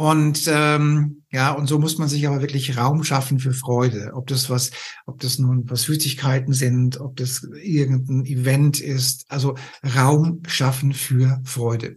Und 0.00 0.44
ähm, 0.46 1.24
ja, 1.32 1.50
und 1.50 1.66
so 1.66 1.80
muss 1.80 1.98
man 1.98 2.08
sich 2.08 2.26
aber 2.28 2.40
wirklich 2.40 2.76
Raum 2.76 3.02
schaffen 3.02 3.40
für 3.40 3.52
Freude. 3.52 4.12
Ob 4.14 4.28
das 4.28 4.48
was, 4.48 4.70
ob 5.06 5.18
das 5.18 5.40
nun 5.40 5.68
was 5.68 5.82
Süßigkeiten 5.82 6.54
sind, 6.54 7.00
ob 7.00 7.16
das 7.16 7.42
irgendein 7.60 8.24
Event 8.24 8.78
ist. 8.78 9.26
Also 9.28 9.56
Raum 9.96 10.42
schaffen 10.46 10.92
für 10.92 11.40
Freude. 11.44 11.96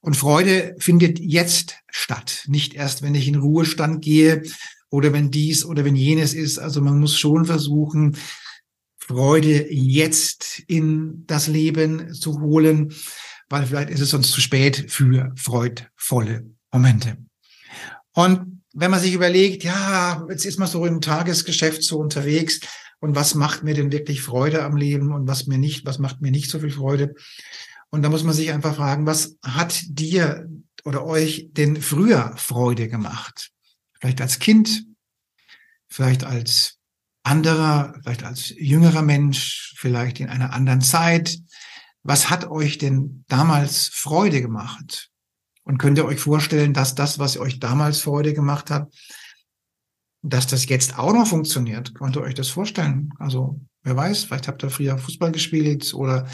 Und 0.00 0.16
Freude 0.16 0.76
findet 0.78 1.18
jetzt 1.18 1.76
statt, 1.90 2.44
nicht 2.46 2.74
erst, 2.74 3.02
wenn 3.02 3.14
ich 3.14 3.28
in 3.28 3.36
Ruhestand 3.36 4.02
gehe 4.02 4.42
oder 4.90 5.12
wenn 5.12 5.30
dies 5.30 5.64
oder 5.64 5.84
wenn 5.84 5.96
jenes 5.96 6.34
ist. 6.34 6.58
Also 6.58 6.80
man 6.80 6.98
muss 6.98 7.18
schon 7.18 7.44
versuchen, 7.44 8.16
Freude 8.98 9.72
jetzt 9.72 10.62
in 10.66 11.24
das 11.26 11.46
Leben 11.46 12.12
zu 12.12 12.40
holen, 12.40 12.94
weil 13.48 13.66
vielleicht 13.66 13.90
ist 13.90 14.00
es 14.00 14.10
sonst 14.10 14.32
zu 14.32 14.40
spät 14.40 14.90
für 14.90 15.32
freudvolle 15.36 16.50
Momente. 16.72 17.16
Und 18.12 18.62
wenn 18.74 18.90
man 18.90 19.00
sich 19.00 19.14
überlegt, 19.14 19.64
ja, 19.64 20.26
jetzt 20.28 20.44
ist 20.44 20.58
man 20.58 20.68
so 20.68 20.84
im 20.84 21.00
Tagesgeschäft 21.00 21.82
so 21.82 21.98
unterwegs 21.98 22.60
und 23.00 23.16
was 23.16 23.34
macht 23.34 23.62
mir 23.62 23.74
denn 23.74 23.92
wirklich 23.92 24.22
Freude 24.22 24.62
am 24.62 24.76
Leben 24.76 25.12
und 25.12 25.26
was 25.26 25.46
mir 25.46 25.58
nicht, 25.58 25.86
was 25.86 25.98
macht 25.98 26.20
mir 26.20 26.30
nicht 26.30 26.50
so 26.50 26.58
viel 26.58 26.70
Freude? 26.70 27.14
Und 27.90 28.02
da 28.02 28.10
muss 28.10 28.24
man 28.24 28.34
sich 28.34 28.52
einfach 28.52 28.76
fragen, 28.76 29.06
was 29.06 29.36
hat 29.42 29.80
dir 29.86 30.48
oder 30.84 31.04
euch 31.04 31.48
denn 31.52 31.80
früher 31.80 32.34
Freude 32.36 32.88
gemacht? 32.88 33.50
Vielleicht 33.98 34.20
als 34.20 34.38
Kind, 34.38 34.84
vielleicht 35.88 36.24
als 36.24 36.78
anderer, 37.22 37.94
vielleicht 38.02 38.24
als 38.24 38.50
jüngerer 38.50 39.02
Mensch, 39.02 39.74
vielleicht 39.76 40.20
in 40.20 40.28
einer 40.28 40.52
anderen 40.52 40.80
Zeit. 40.80 41.38
Was 42.02 42.30
hat 42.30 42.46
euch 42.50 42.78
denn 42.78 43.24
damals 43.28 43.88
Freude 43.88 44.40
gemacht? 44.40 45.10
Und 45.64 45.78
könnt 45.78 45.98
ihr 45.98 46.06
euch 46.06 46.20
vorstellen, 46.20 46.72
dass 46.72 46.94
das, 46.94 47.18
was 47.18 47.36
euch 47.36 47.58
damals 47.58 48.00
Freude 48.00 48.32
gemacht 48.32 48.70
hat, 48.70 48.90
dass 50.22 50.46
das 50.46 50.66
jetzt 50.68 50.98
auch 50.98 51.12
noch 51.12 51.26
funktioniert? 51.26 51.94
Könnt 51.94 52.16
ihr 52.16 52.22
euch 52.22 52.34
das 52.34 52.48
vorstellen? 52.48 53.10
Also, 53.18 53.60
wer 53.82 53.96
weiß, 53.96 54.24
vielleicht 54.24 54.48
habt 54.48 54.62
ihr 54.62 54.70
früher 54.70 54.96
Fußball 54.96 55.32
gespielt 55.32 55.92
oder 55.92 56.26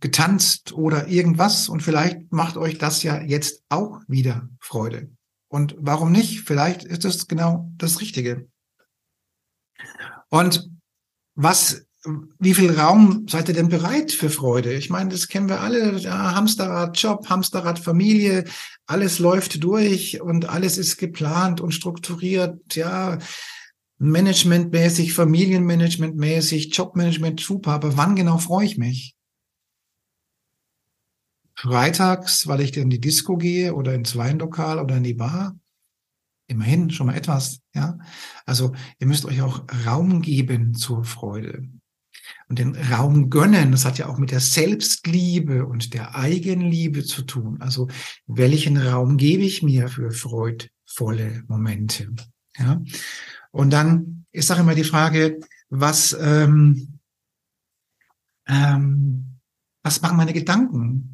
getanzt 0.00 0.72
oder 0.72 1.08
irgendwas 1.08 1.68
und 1.68 1.82
vielleicht 1.82 2.32
macht 2.32 2.56
euch 2.56 2.78
das 2.78 3.02
ja 3.02 3.20
jetzt 3.20 3.62
auch 3.68 4.00
wieder 4.08 4.48
Freude. 4.60 5.10
Und 5.48 5.76
warum 5.78 6.10
nicht? 6.10 6.40
Vielleicht 6.40 6.84
ist 6.84 7.04
das 7.04 7.28
genau 7.28 7.70
das 7.76 8.00
Richtige. 8.00 8.48
Und 10.30 10.68
was 11.36 11.86
wie 12.38 12.54
viel 12.54 12.70
Raum 12.70 13.26
seid 13.28 13.48
ihr 13.48 13.54
denn 13.54 13.68
bereit 13.68 14.12
für 14.12 14.28
Freude? 14.28 14.74
Ich 14.74 14.90
meine, 14.90 15.10
das 15.10 15.28
kennen 15.28 15.48
wir 15.48 15.60
alle. 15.60 15.96
Ja, 15.96 16.34
Hamsterrad 16.34 16.98
Job, 16.98 17.28
Hamsterrad 17.28 17.78
Familie, 17.78 18.44
alles 18.86 19.18
läuft 19.18 19.62
durch 19.64 20.20
und 20.20 20.48
alles 20.48 20.76
ist 20.76 20.98
geplant 20.98 21.60
und 21.60 21.72
strukturiert. 21.72 22.76
Ja, 22.76 23.18
managementmäßig, 23.98 25.14
familienmanagementmäßig, 25.14 26.76
Jobmanagement 26.76 27.40
super. 27.40 27.72
Aber 27.72 27.96
wann 27.96 28.16
genau 28.16 28.38
freue 28.38 28.66
ich 28.66 28.76
mich? 28.76 29.13
Freitags, 31.56 32.46
weil 32.46 32.60
ich 32.60 32.76
in 32.76 32.90
die 32.90 33.00
Disco 33.00 33.36
gehe 33.36 33.74
oder 33.74 33.94
ins 33.94 34.16
Weinlokal 34.16 34.78
oder 34.78 34.96
in 34.96 35.04
die 35.04 35.14
Bar? 35.14 35.56
Immerhin 36.46 36.90
schon 36.90 37.06
mal 37.06 37.16
etwas, 37.16 37.60
ja. 37.74 37.98
Also 38.44 38.74
ihr 38.98 39.06
müsst 39.06 39.24
euch 39.24 39.40
auch 39.40 39.64
Raum 39.86 40.20
geben 40.20 40.74
zur 40.74 41.04
Freude 41.04 41.66
und 42.48 42.58
den 42.58 42.76
Raum 42.76 43.30
gönnen. 43.30 43.72
Das 43.72 43.84
hat 43.84 43.98
ja 43.98 44.06
auch 44.08 44.18
mit 44.18 44.30
der 44.30 44.40
Selbstliebe 44.40 45.64
und 45.64 45.94
der 45.94 46.16
Eigenliebe 46.16 47.04
zu 47.04 47.22
tun. 47.22 47.60
Also 47.60 47.88
welchen 48.26 48.76
Raum 48.76 49.16
gebe 49.16 49.44
ich 49.44 49.62
mir 49.62 49.88
für 49.88 50.10
freudvolle 50.10 51.44
Momente? 51.48 52.08
Ja. 52.58 52.82
Und 53.50 53.72
dann 53.72 54.26
ist 54.32 54.50
auch 54.50 54.58
immer 54.58 54.74
die 54.74 54.84
Frage, 54.84 55.40
was 55.70 56.16
ähm, 56.20 56.98
ähm, 58.46 59.38
was 59.82 60.00
machen 60.02 60.16
meine 60.16 60.32
Gedanken? 60.32 61.13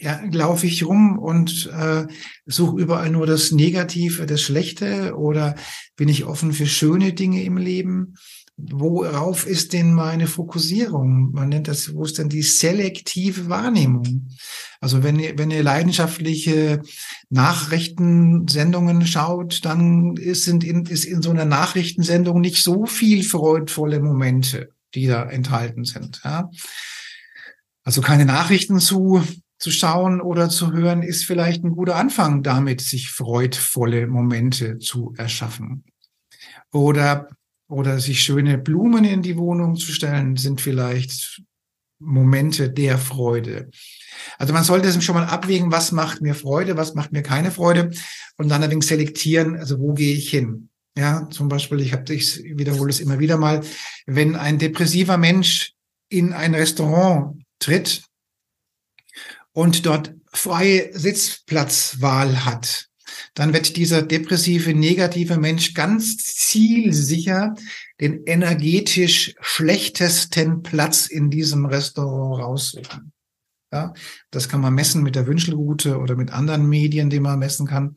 Ja, 0.00 0.20
laufe 0.32 0.66
ich 0.66 0.84
rum 0.84 1.16
und 1.18 1.70
äh, 1.72 2.06
suche 2.44 2.80
überall 2.80 3.10
nur 3.10 3.26
das 3.26 3.52
Negative, 3.52 4.26
das 4.26 4.42
Schlechte 4.42 5.16
oder 5.16 5.54
bin 5.94 6.08
ich 6.08 6.24
offen 6.24 6.52
für 6.52 6.66
schöne 6.66 7.12
Dinge 7.12 7.44
im 7.44 7.56
Leben? 7.56 8.14
worauf 8.56 9.46
ist 9.46 9.72
denn 9.74 9.92
meine 9.92 10.26
Fokussierung? 10.26 11.32
Man 11.32 11.50
nennt 11.50 11.68
das, 11.68 11.94
wo 11.94 12.04
ist 12.04 12.18
denn 12.18 12.30
die 12.30 12.42
selektive 12.42 13.48
Wahrnehmung? 13.48 14.28
Also 14.80 15.02
wenn 15.02 15.18
ihr, 15.18 15.36
wenn 15.38 15.50
ihr 15.50 15.62
leidenschaftliche 15.62 16.82
Nachrichtensendungen 17.28 19.06
schaut, 19.06 19.64
dann 19.64 20.16
ist, 20.16 20.44
sind 20.44 20.64
in, 20.64 20.86
ist 20.86 21.04
in 21.04 21.20
so 21.20 21.30
einer 21.30 21.44
Nachrichtensendung 21.44 22.40
nicht 22.40 22.62
so 22.62 22.86
viel 22.86 23.24
freudvolle 23.24 24.00
Momente, 24.00 24.70
die 24.94 25.06
da 25.06 25.24
enthalten 25.24 25.84
sind. 25.84 26.22
Ja? 26.24 26.50
Also 27.84 28.00
keine 28.00 28.24
Nachrichten 28.24 28.80
zu 28.80 29.22
zu 29.58 29.70
schauen 29.70 30.20
oder 30.20 30.48
zu 30.48 30.72
hören, 30.72 31.02
ist 31.02 31.24
vielleicht 31.24 31.64
ein 31.64 31.72
guter 31.72 31.96
Anfang 31.96 32.42
damit, 32.42 32.80
sich 32.80 33.10
freudvolle 33.10 34.06
Momente 34.06 34.78
zu 34.78 35.14
erschaffen. 35.16 35.84
Oder, 36.72 37.28
oder 37.68 37.98
sich 38.00 38.22
schöne 38.22 38.58
Blumen 38.58 39.04
in 39.04 39.22
die 39.22 39.36
Wohnung 39.36 39.76
zu 39.76 39.92
stellen, 39.92 40.36
sind 40.36 40.60
vielleicht 40.60 41.42
Momente 41.98 42.70
der 42.70 42.98
Freude. 42.98 43.70
Also 44.38 44.52
man 44.52 44.64
sollte 44.64 44.88
es 44.88 45.02
schon 45.02 45.14
mal 45.14 45.24
abwägen, 45.24 45.72
was 45.72 45.92
macht 45.92 46.20
mir 46.20 46.34
Freude, 46.34 46.76
was 46.76 46.94
macht 46.94 47.12
mir 47.12 47.22
keine 47.22 47.50
Freude 47.50 47.90
und 48.36 48.48
dann 48.48 48.62
allerdings 48.62 48.88
selektieren, 48.88 49.56
also 49.56 49.78
wo 49.78 49.94
gehe 49.94 50.14
ich 50.14 50.28
hin. 50.28 50.68
Ja, 50.98 51.28
zum 51.30 51.48
Beispiel, 51.48 51.80
ich 51.80 51.92
habe, 51.92 52.12
ich 52.14 52.42
wiederhole 52.42 52.90
es 52.90 53.00
immer 53.00 53.18
wieder 53.18 53.36
mal, 53.36 53.62
wenn 54.06 54.34
ein 54.34 54.58
depressiver 54.58 55.18
Mensch 55.18 55.72
in 56.08 56.32
ein 56.32 56.54
Restaurant 56.54 57.42
tritt 57.58 58.04
und 59.56 59.86
dort 59.86 60.14
freie 60.34 60.90
Sitzplatzwahl 60.92 62.44
hat, 62.44 62.88
dann 63.32 63.54
wird 63.54 63.78
dieser 63.78 64.02
depressive, 64.02 64.74
negative 64.74 65.38
Mensch 65.38 65.72
ganz 65.72 66.18
zielsicher 66.18 67.54
den 67.98 68.24
energetisch 68.24 69.34
schlechtesten 69.40 70.62
Platz 70.62 71.06
in 71.06 71.30
diesem 71.30 71.64
Restaurant 71.64 72.42
raussuchen. 72.42 73.12
Ja, 73.72 73.94
das 74.30 74.50
kann 74.50 74.60
man 74.60 74.74
messen 74.74 75.02
mit 75.02 75.16
der 75.16 75.26
Wünschelroute 75.26 75.98
oder 75.98 76.16
mit 76.16 76.32
anderen 76.32 76.68
Medien, 76.68 77.08
die 77.08 77.20
man 77.20 77.38
messen 77.38 77.66
kann. 77.66 77.96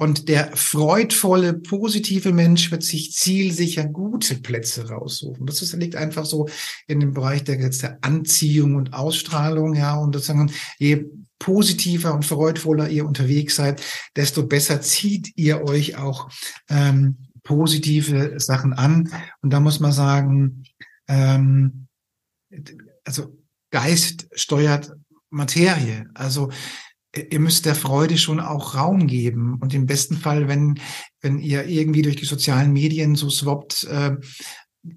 Und 0.00 0.28
der 0.28 0.56
freudvolle, 0.56 1.54
positive 1.54 2.32
Mensch 2.32 2.70
wird 2.70 2.84
sich 2.84 3.12
zielsicher 3.12 3.84
gute 3.84 4.36
Plätze 4.36 4.88
raussuchen. 4.88 5.44
Das 5.44 5.60
ist, 5.60 5.74
liegt 5.74 5.96
einfach 5.96 6.24
so 6.24 6.48
in 6.86 7.00
dem 7.00 7.12
Bereich 7.14 7.42
der, 7.42 7.56
der 7.68 7.98
Anziehung 8.02 8.76
und 8.76 8.94
Ausstrahlung, 8.94 9.74
ja. 9.74 9.96
Und 9.96 10.14
sozusagen, 10.14 10.52
je 10.78 11.04
positiver 11.40 12.14
und 12.14 12.24
freudvoller 12.24 12.88
ihr 12.88 13.06
unterwegs 13.06 13.56
seid, 13.56 13.82
desto 14.14 14.46
besser 14.46 14.80
zieht 14.80 15.32
ihr 15.36 15.62
euch 15.62 15.96
auch 15.96 16.30
ähm, 16.68 17.28
positive 17.42 18.38
Sachen 18.38 18.72
an. 18.72 19.12
Und 19.42 19.52
da 19.52 19.58
muss 19.58 19.80
man 19.80 19.92
sagen, 19.92 20.62
ähm, 21.08 21.88
also 23.04 23.36
Geist 23.70 24.28
steuert 24.32 24.92
Materie. 25.30 26.06
Also 26.14 26.50
ihr 27.14 27.40
müsst 27.40 27.66
der 27.66 27.74
Freude 27.74 28.18
schon 28.18 28.40
auch 28.40 28.74
Raum 28.74 29.06
geben. 29.06 29.58
Und 29.60 29.74
im 29.74 29.86
besten 29.86 30.16
Fall, 30.16 30.48
wenn, 30.48 30.78
wenn 31.20 31.38
ihr 31.38 31.66
irgendwie 31.66 32.02
durch 32.02 32.16
die 32.16 32.26
sozialen 32.26 32.72
Medien 32.72 33.14
so 33.16 33.30
swappt, 33.30 33.84
äh, 33.84 34.16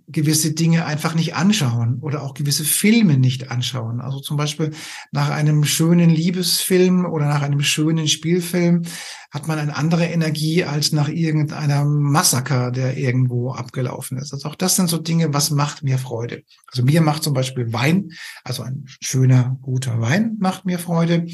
gewisse 0.07 0.53
Dinge 0.53 0.85
einfach 0.85 1.15
nicht 1.15 1.35
anschauen 1.35 1.99
oder 2.01 2.23
auch 2.23 2.33
gewisse 2.33 2.63
Filme 2.63 3.17
nicht 3.17 3.51
anschauen. 3.51 4.01
Also 4.01 4.19
zum 4.19 4.37
Beispiel 4.37 4.71
nach 5.11 5.29
einem 5.29 5.63
schönen 5.63 6.09
Liebesfilm 6.09 7.05
oder 7.05 7.25
nach 7.27 7.41
einem 7.41 7.61
schönen 7.61 8.07
Spielfilm 8.07 8.83
hat 9.31 9.47
man 9.47 9.59
eine 9.59 9.75
andere 9.77 10.05
Energie 10.05 10.65
als 10.65 10.91
nach 10.91 11.07
irgendeiner 11.07 11.85
Massaker, 11.85 12.71
der 12.71 12.97
irgendwo 12.97 13.51
abgelaufen 13.51 14.17
ist. 14.17 14.33
Also 14.33 14.49
auch 14.49 14.55
das 14.55 14.75
sind 14.75 14.89
so 14.89 14.97
Dinge, 14.97 15.33
was 15.33 15.51
macht 15.51 15.83
mir 15.83 15.97
Freude. 15.97 16.43
Also 16.67 16.83
mir 16.83 17.01
macht 17.01 17.23
zum 17.23 17.33
Beispiel 17.33 17.71
Wein, 17.71 18.09
also 18.43 18.63
ein 18.63 18.85
schöner, 18.99 19.57
guter 19.61 20.01
Wein 20.01 20.35
macht 20.39 20.65
mir 20.65 20.79
Freude. 20.79 21.27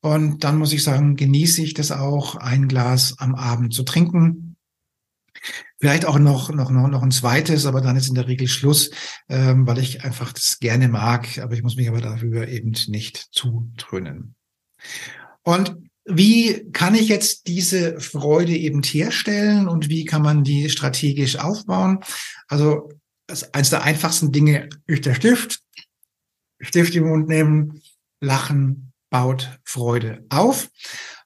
Und 0.00 0.42
dann 0.42 0.58
muss 0.58 0.72
ich 0.72 0.82
sagen, 0.82 1.14
genieße 1.14 1.62
ich 1.62 1.74
das 1.74 1.92
auch, 1.92 2.34
ein 2.34 2.66
Glas 2.66 3.14
am 3.18 3.36
Abend 3.36 3.72
zu 3.72 3.84
trinken 3.84 4.47
Vielleicht 5.80 6.06
auch 6.06 6.18
noch, 6.18 6.50
noch, 6.50 6.70
noch, 6.70 6.88
noch 6.88 7.02
ein 7.02 7.12
zweites, 7.12 7.64
aber 7.64 7.80
dann 7.80 7.96
ist 7.96 8.08
in 8.08 8.14
der 8.14 8.26
Regel 8.26 8.48
Schluss, 8.48 8.90
ähm, 9.28 9.66
weil 9.66 9.78
ich 9.78 10.04
einfach 10.04 10.32
das 10.32 10.58
gerne 10.58 10.88
mag, 10.88 11.38
aber 11.38 11.54
ich 11.54 11.62
muss 11.62 11.76
mich 11.76 11.88
aber 11.88 12.00
dafür 12.00 12.48
eben 12.48 12.74
nicht 12.88 13.28
zudröhnen. 13.30 14.34
Und 15.42 15.76
wie 16.04 16.70
kann 16.72 16.94
ich 16.94 17.08
jetzt 17.08 17.46
diese 17.46 18.00
Freude 18.00 18.56
eben 18.56 18.82
herstellen 18.82 19.68
und 19.68 19.88
wie 19.88 20.04
kann 20.04 20.22
man 20.22 20.42
die 20.42 20.68
strategisch 20.68 21.38
aufbauen? 21.38 22.00
Also 22.48 22.90
eines 23.52 23.70
der 23.70 23.82
einfachsten 23.82 24.32
Dinge 24.32 24.68
ist 24.86 25.06
der 25.06 25.14
Stift. 25.14 25.60
Stift 26.60 26.94
im 26.94 27.08
Mund 27.08 27.28
nehmen, 27.28 27.82
lachen, 28.20 28.92
baut 29.10 29.58
Freude 29.64 30.24
auf. 30.30 30.70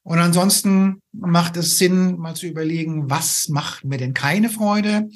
Und 0.02 0.18
ansonsten 0.18 1.00
macht 1.12 1.56
es 1.56 1.78
Sinn, 1.78 2.18
mal 2.18 2.34
zu 2.34 2.46
überlegen, 2.46 3.08
was 3.08 3.48
macht 3.48 3.84
mir 3.84 3.98
denn 3.98 4.14
keine 4.14 4.50
Freude? 4.50 5.08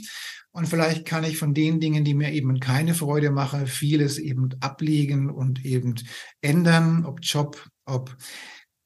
Und 0.52 0.68
vielleicht 0.68 1.04
kann 1.04 1.24
ich 1.24 1.36
von 1.36 1.52
den 1.52 1.80
Dingen, 1.80 2.04
die 2.04 2.14
mir 2.14 2.32
eben 2.32 2.60
keine 2.60 2.94
Freude 2.94 3.30
machen, 3.30 3.66
vieles 3.66 4.18
eben 4.18 4.48
ablegen 4.60 5.28
und 5.28 5.64
eben 5.64 5.96
ändern, 6.40 7.04
ob 7.04 7.18
Job, 7.22 7.62
ob 7.84 8.16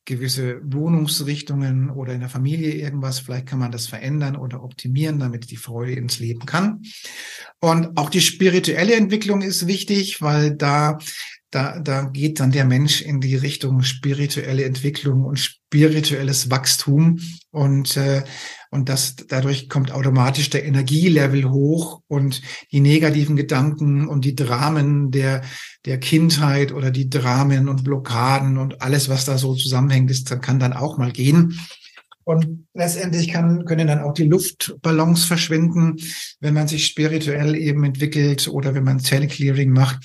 gewisse 0.04 0.60
Wohnungsrichtungen 0.64 1.88
oder 1.88 2.12
in 2.14 2.20
der 2.20 2.28
Familie 2.28 2.72
irgendwas. 2.72 3.20
Vielleicht 3.20 3.46
kann 3.46 3.60
man 3.60 3.70
das 3.70 3.86
verändern 3.86 4.34
oder 4.34 4.64
optimieren, 4.64 5.20
damit 5.20 5.52
die 5.52 5.56
Freude 5.56 5.92
ins 5.92 6.18
Leben 6.18 6.44
kann. 6.46 6.82
Und 7.60 7.96
auch 7.96 8.10
die 8.10 8.20
spirituelle 8.20 8.96
Entwicklung 8.96 9.40
ist 9.40 9.68
wichtig, 9.68 10.20
weil 10.20 10.56
da 10.56 10.98
da, 11.50 11.80
da 11.80 12.02
geht 12.02 12.38
dann 12.38 12.52
der 12.52 12.64
Mensch 12.64 13.02
in 13.02 13.20
die 13.20 13.34
Richtung 13.34 13.82
spirituelle 13.82 14.64
Entwicklung 14.64 15.24
und 15.24 15.38
spirituelles 15.38 16.50
Wachstum 16.50 17.20
und 17.50 17.96
äh, 17.96 18.22
und 18.72 18.88
das 18.88 19.16
dadurch 19.16 19.68
kommt 19.68 19.90
automatisch 19.90 20.48
der 20.48 20.64
Energielevel 20.64 21.50
hoch 21.50 22.02
und 22.06 22.40
die 22.70 22.78
negativen 22.78 23.34
Gedanken 23.34 24.06
und 24.06 24.24
die 24.24 24.36
Dramen 24.36 25.10
der 25.10 25.42
der 25.86 25.98
Kindheit 25.98 26.72
oder 26.72 26.92
die 26.92 27.10
Dramen 27.10 27.68
und 27.68 27.82
Blockaden 27.82 28.58
und 28.58 28.80
alles 28.80 29.08
was 29.08 29.24
da 29.24 29.38
so 29.38 29.56
zusammenhängt 29.56 30.10
ist, 30.10 30.40
kann 30.40 30.60
dann 30.60 30.72
auch 30.72 30.98
mal 30.98 31.10
gehen. 31.10 31.58
Und 32.24 32.66
letztendlich 32.74 33.28
kann, 33.28 33.64
können 33.64 33.88
dann 33.88 34.00
auch 34.00 34.12
die 34.12 34.24
Luftballons 34.24 35.24
verschwinden, 35.24 35.96
wenn 36.40 36.54
man 36.54 36.68
sich 36.68 36.86
spirituell 36.86 37.56
eben 37.56 37.84
entwickelt 37.84 38.46
oder 38.48 38.74
wenn 38.74 38.84
man 38.84 39.00
Zellclearing 39.00 39.70
macht 39.70 40.00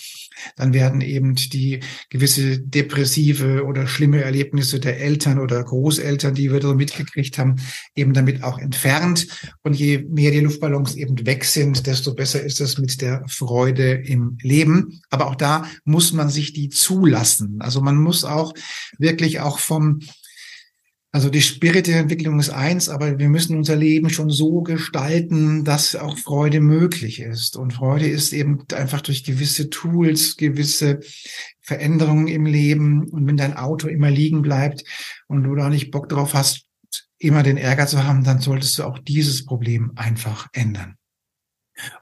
dann 0.55 0.73
werden 0.73 1.01
eben 1.01 1.35
die 1.35 1.79
gewisse 2.09 2.59
depressive 2.59 3.65
oder 3.65 3.87
schlimme 3.87 4.21
Erlebnisse 4.21 4.79
der 4.79 4.99
Eltern 4.99 5.39
oder 5.39 5.63
Großeltern, 5.63 6.33
die 6.33 6.51
wir 6.51 6.61
so 6.61 6.73
mitgekriegt 6.73 7.37
haben, 7.37 7.55
eben 7.95 8.13
damit 8.13 8.43
auch 8.43 8.57
entfernt. 8.57 9.27
Und 9.63 9.75
je 9.75 10.05
mehr 10.09 10.31
die 10.31 10.41
Luftballons 10.41 10.95
eben 10.95 11.25
weg 11.25 11.45
sind, 11.45 11.87
desto 11.87 12.13
besser 12.13 12.41
ist 12.43 12.61
es 12.61 12.77
mit 12.77 13.01
der 13.01 13.23
Freude 13.27 13.93
im 13.93 14.37
Leben. 14.41 15.01
Aber 15.09 15.27
auch 15.27 15.35
da 15.35 15.65
muss 15.83 16.13
man 16.13 16.29
sich 16.29 16.53
die 16.53 16.69
zulassen. 16.69 17.57
Also 17.59 17.81
man 17.81 17.97
muss 17.97 18.23
auch 18.23 18.53
wirklich 18.97 19.39
auch 19.39 19.59
vom 19.59 19.99
also 21.15 21.29
die 21.29 21.41
spirituelle 21.41 22.01
Entwicklung 22.01 22.41
ist 22.41 22.49
eins, 22.49 22.89
aber 22.89 23.17
wir 23.17 23.29
müssen 23.29 23.55
unser 23.55 23.77
Leben 23.77 24.09
schon 24.09 24.29
so 24.29 24.63
gestalten, 24.63 25.63
dass 25.63 25.95
auch 25.95 26.17
Freude 26.17 26.59
möglich 26.59 27.21
ist. 27.21 27.55
Und 27.55 27.71
Freude 27.71 28.05
ist 28.05 28.33
eben 28.33 28.65
einfach 28.73 28.99
durch 28.99 29.23
gewisse 29.23 29.69
Tools, 29.69 30.35
gewisse 30.35 30.99
Veränderungen 31.61 32.27
im 32.27 32.45
Leben. 32.45 33.07
Und 33.07 33.27
wenn 33.27 33.37
dein 33.37 33.55
Auto 33.55 33.87
immer 33.87 34.11
liegen 34.11 34.41
bleibt 34.41 34.83
und 35.27 35.43
du 35.43 35.55
da 35.55 35.69
nicht 35.69 35.89
Bock 35.89 36.09
drauf 36.09 36.33
hast, 36.33 36.65
immer 37.17 37.43
den 37.43 37.55
Ärger 37.55 37.87
zu 37.87 38.03
haben, 38.03 38.25
dann 38.25 38.41
solltest 38.41 38.77
du 38.77 38.83
auch 38.83 38.99
dieses 38.99 39.45
Problem 39.45 39.93
einfach 39.95 40.47
ändern. 40.51 40.95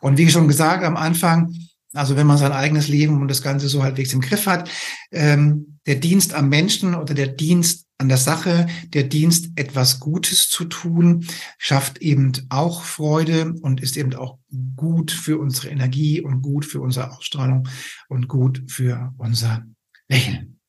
Und 0.02 0.17
wie 0.17 0.28
schon 0.28 0.47
gesagt 0.47 0.84
am 0.84 0.97
Anfang, 0.97 1.54
also 1.93 2.15
wenn 2.15 2.26
man 2.26 2.39
sein 2.39 2.52
eigenes 2.52 2.88
Leben 2.88 3.21
und 3.21 3.28
das 3.28 3.43
Ganze 3.43 3.67
so 3.69 3.84
halbwegs 3.84 4.12
im 4.12 4.21
Griff 4.21 4.47
hat, 4.47 4.71
ähm, 5.12 5.78
der 5.86 5.97
Dienst 5.97 6.34
am 6.34 6.49
Menschen 6.49 6.95
oder 6.95 7.13
der 7.13 7.28
Dienst 7.28 7.86
an 8.04 8.10
der 8.10 8.18
Sache, 8.18 8.68
der 8.89 9.04
Dienst 9.04 9.52
etwas 9.56 10.02
Gutes 10.02 10.50
zu 10.50 10.66
tun, 10.66 11.26
schafft 11.58 12.00
eben 12.00 12.34
auch 12.50 12.84
Freude 12.84 13.54
und 13.62 13.82
ist 13.82 13.96
eben 13.96 14.13
auch 14.13 14.39
gut 14.76 15.10
für 15.10 15.38
unsere 15.38 15.70
Energie 15.70 16.20
und 16.20 16.42
gut 16.42 16.66
für 16.66 16.82
unsere 16.82 17.16
Ausstrahlung 17.18 17.70
und 18.10 18.28
gut 18.28 18.62
für 18.68 19.13
unser 19.18 19.63
Lächeln. 20.10 20.60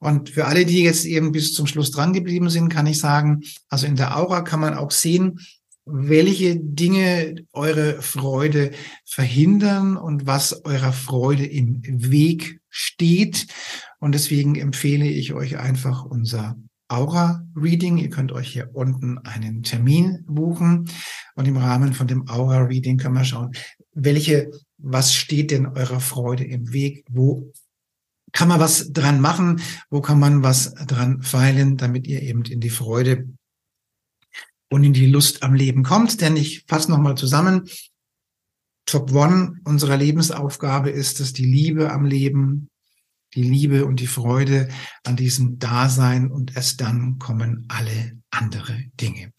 Und 0.00 0.30
für 0.30 0.46
alle, 0.46 0.66
die 0.66 0.82
jetzt 0.82 1.04
eben 1.04 1.30
bis 1.30 1.54
zum 1.54 1.68
Schluss 1.68 1.92
dran 1.92 2.12
geblieben 2.12 2.50
sind, 2.50 2.68
kann 2.68 2.86
ich 2.86 2.98
sagen, 2.98 3.44
also 3.68 3.86
in 3.86 3.94
der 3.94 4.18
Aura 4.18 4.40
kann 4.40 4.58
man 4.58 4.74
auch 4.74 4.90
sehen, 4.90 5.38
welche 5.84 6.56
Dinge 6.56 7.46
eure 7.52 8.02
Freude 8.02 8.72
verhindern 9.04 9.96
und 9.96 10.26
was 10.26 10.64
eurer 10.64 10.92
Freude 10.92 11.46
im 11.46 12.10
Weg 12.10 12.60
steht. 12.68 13.46
Und 14.06 14.12
deswegen 14.12 14.54
empfehle 14.54 15.08
ich 15.08 15.32
euch 15.32 15.58
einfach 15.58 16.04
unser 16.04 16.56
Aura-Reading. 16.86 17.98
Ihr 17.98 18.08
könnt 18.08 18.30
euch 18.30 18.52
hier 18.52 18.70
unten 18.72 19.18
einen 19.18 19.64
Termin 19.64 20.22
buchen. 20.28 20.88
Und 21.34 21.48
im 21.48 21.56
Rahmen 21.56 21.92
von 21.92 22.06
dem 22.06 22.28
Aura-Reading 22.28 22.98
können 22.98 23.16
wir 23.16 23.24
schauen, 23.24 23.50
welche, 23.94 24.52
was 24.78 25.12
steht 25.12 25.50
denn 25.50 25.66
eurer 25.66 25.98
Freude 25.98 26.44
im 26.44 26.72
Weg? 26.72 27.04
Wo 27.10 27.52
kann 28.30 28.46
man 28.46 28.60
was 28.60 28.92
dran 28.92 29.20
machen? 29.20 29.60
Wo 29.90 30.00
kann 30.00 30.20
man 30.20 30.44
was 30.44 30.74
dran 30.74 31.22
feilen, 31.22 31.76
damit 31.76 32.06
ihr 32.06 32.22
eben 32.22 32.44
in 32.44 32.60
die 32.60 32.70
Freude 32.70 33.28
und 34.70 34.84
in 34.84 34.92
die 34.92 35.06
Lust 35.06 35.42
am 35.42 35.54
Leben 35.54 35.82
kommt. 35.82 36.20
Denn 36.20 36.36
ich 36.36 36.64
fasse 36.68 36.92
nochmal 36.92 37.16
zusammen. 37.16 37.68
Top 38.86 39.12
One 39.12 39.58
unserer 39.64 39.96
Lebensaufgabe 39.96 40.90
ist 40.90 41.18
es, 41.18 41.32
die 41.32 41.44
Liebe 41.44 41.90
am 41.90 42.04
Leben, 42.04 42.68
die 43.36 43.42
Liebe 43.42 43.86
und 43.86 44.00
die 44.00 44.06
Freude 44.06 44.68
an 45.04 45.14
diesem 45.14 45.58
Dasein 45.58 46.30
und 46.30 46.56
erst 46.56 46.80
dann 46.80 47.18
kommen 47.18 47.66
alle 47.68 48.18
andere 48.30 48.76
Dinge. 49.00 49.32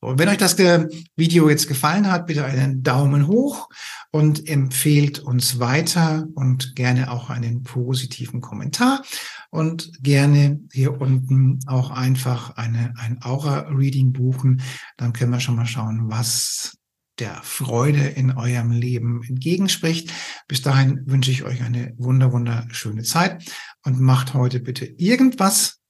Und 0.00 0.18
wenn 0.18 0.28
euch 0.28 0.38
das 0.38 0.58
Video 0.58 1.48
jetzt 1.48 1.68
gefallen 1.68 2.10
hat, 2.10 2.26
bitte 2.26 2.44
einen 2.44 2.82
Daumen 2.82 3.28
hoch 3.28 3.68
und 4.10 4.48
empfehlt 4.48 5.20
uns 5.20 5.60
weiter 5.60 6.26
und 6.34 6.74
gerne 6.74 7.10
auch 7.10 7.30
einen 7.30 7.62
positiven 7.62 8.40
Kommentar 8.40 9.02
und 9.50 10.02
gerne 10.02 10.60
hier 10.72 11.00
unten 11.00 11.60
auch 11.66 11.90
einfach 11.90 12.56
eine, 12.56 12.94
ein 12.98 13.22
Aura-Reading 13.22 14.12
buchen. 14.12 14.62
Dann 14.96 15.12
können 15.12 15.30
wir 15.30 15.40
schon 15.40 15.56
mal 15.56 15.66
schauen, 15.66 16.10
was 16.10 16.78
der 17.18 17.40
Freude 17.42 18.06
in 18.06 18.30
eurem 18.32 18.70
Leben 18.70 19.22
entgegenspricht. 19.28 20.10
Bis 20.48 20.62
dahin 20.62 21.02
wünsche 21.06 21.30
ich 21.30 21.42
euch 21.44 21.62
eine 21.62 21.92
wunder, 21.98 22.32
wunderschöne 22.32 23.02
Zeit 23.02 23.44
und 23.84 24.00
macht 24.00 24.32
heute 24.34 24.58
bitte 24.60 24.86
irgendwas, 24.86 25.80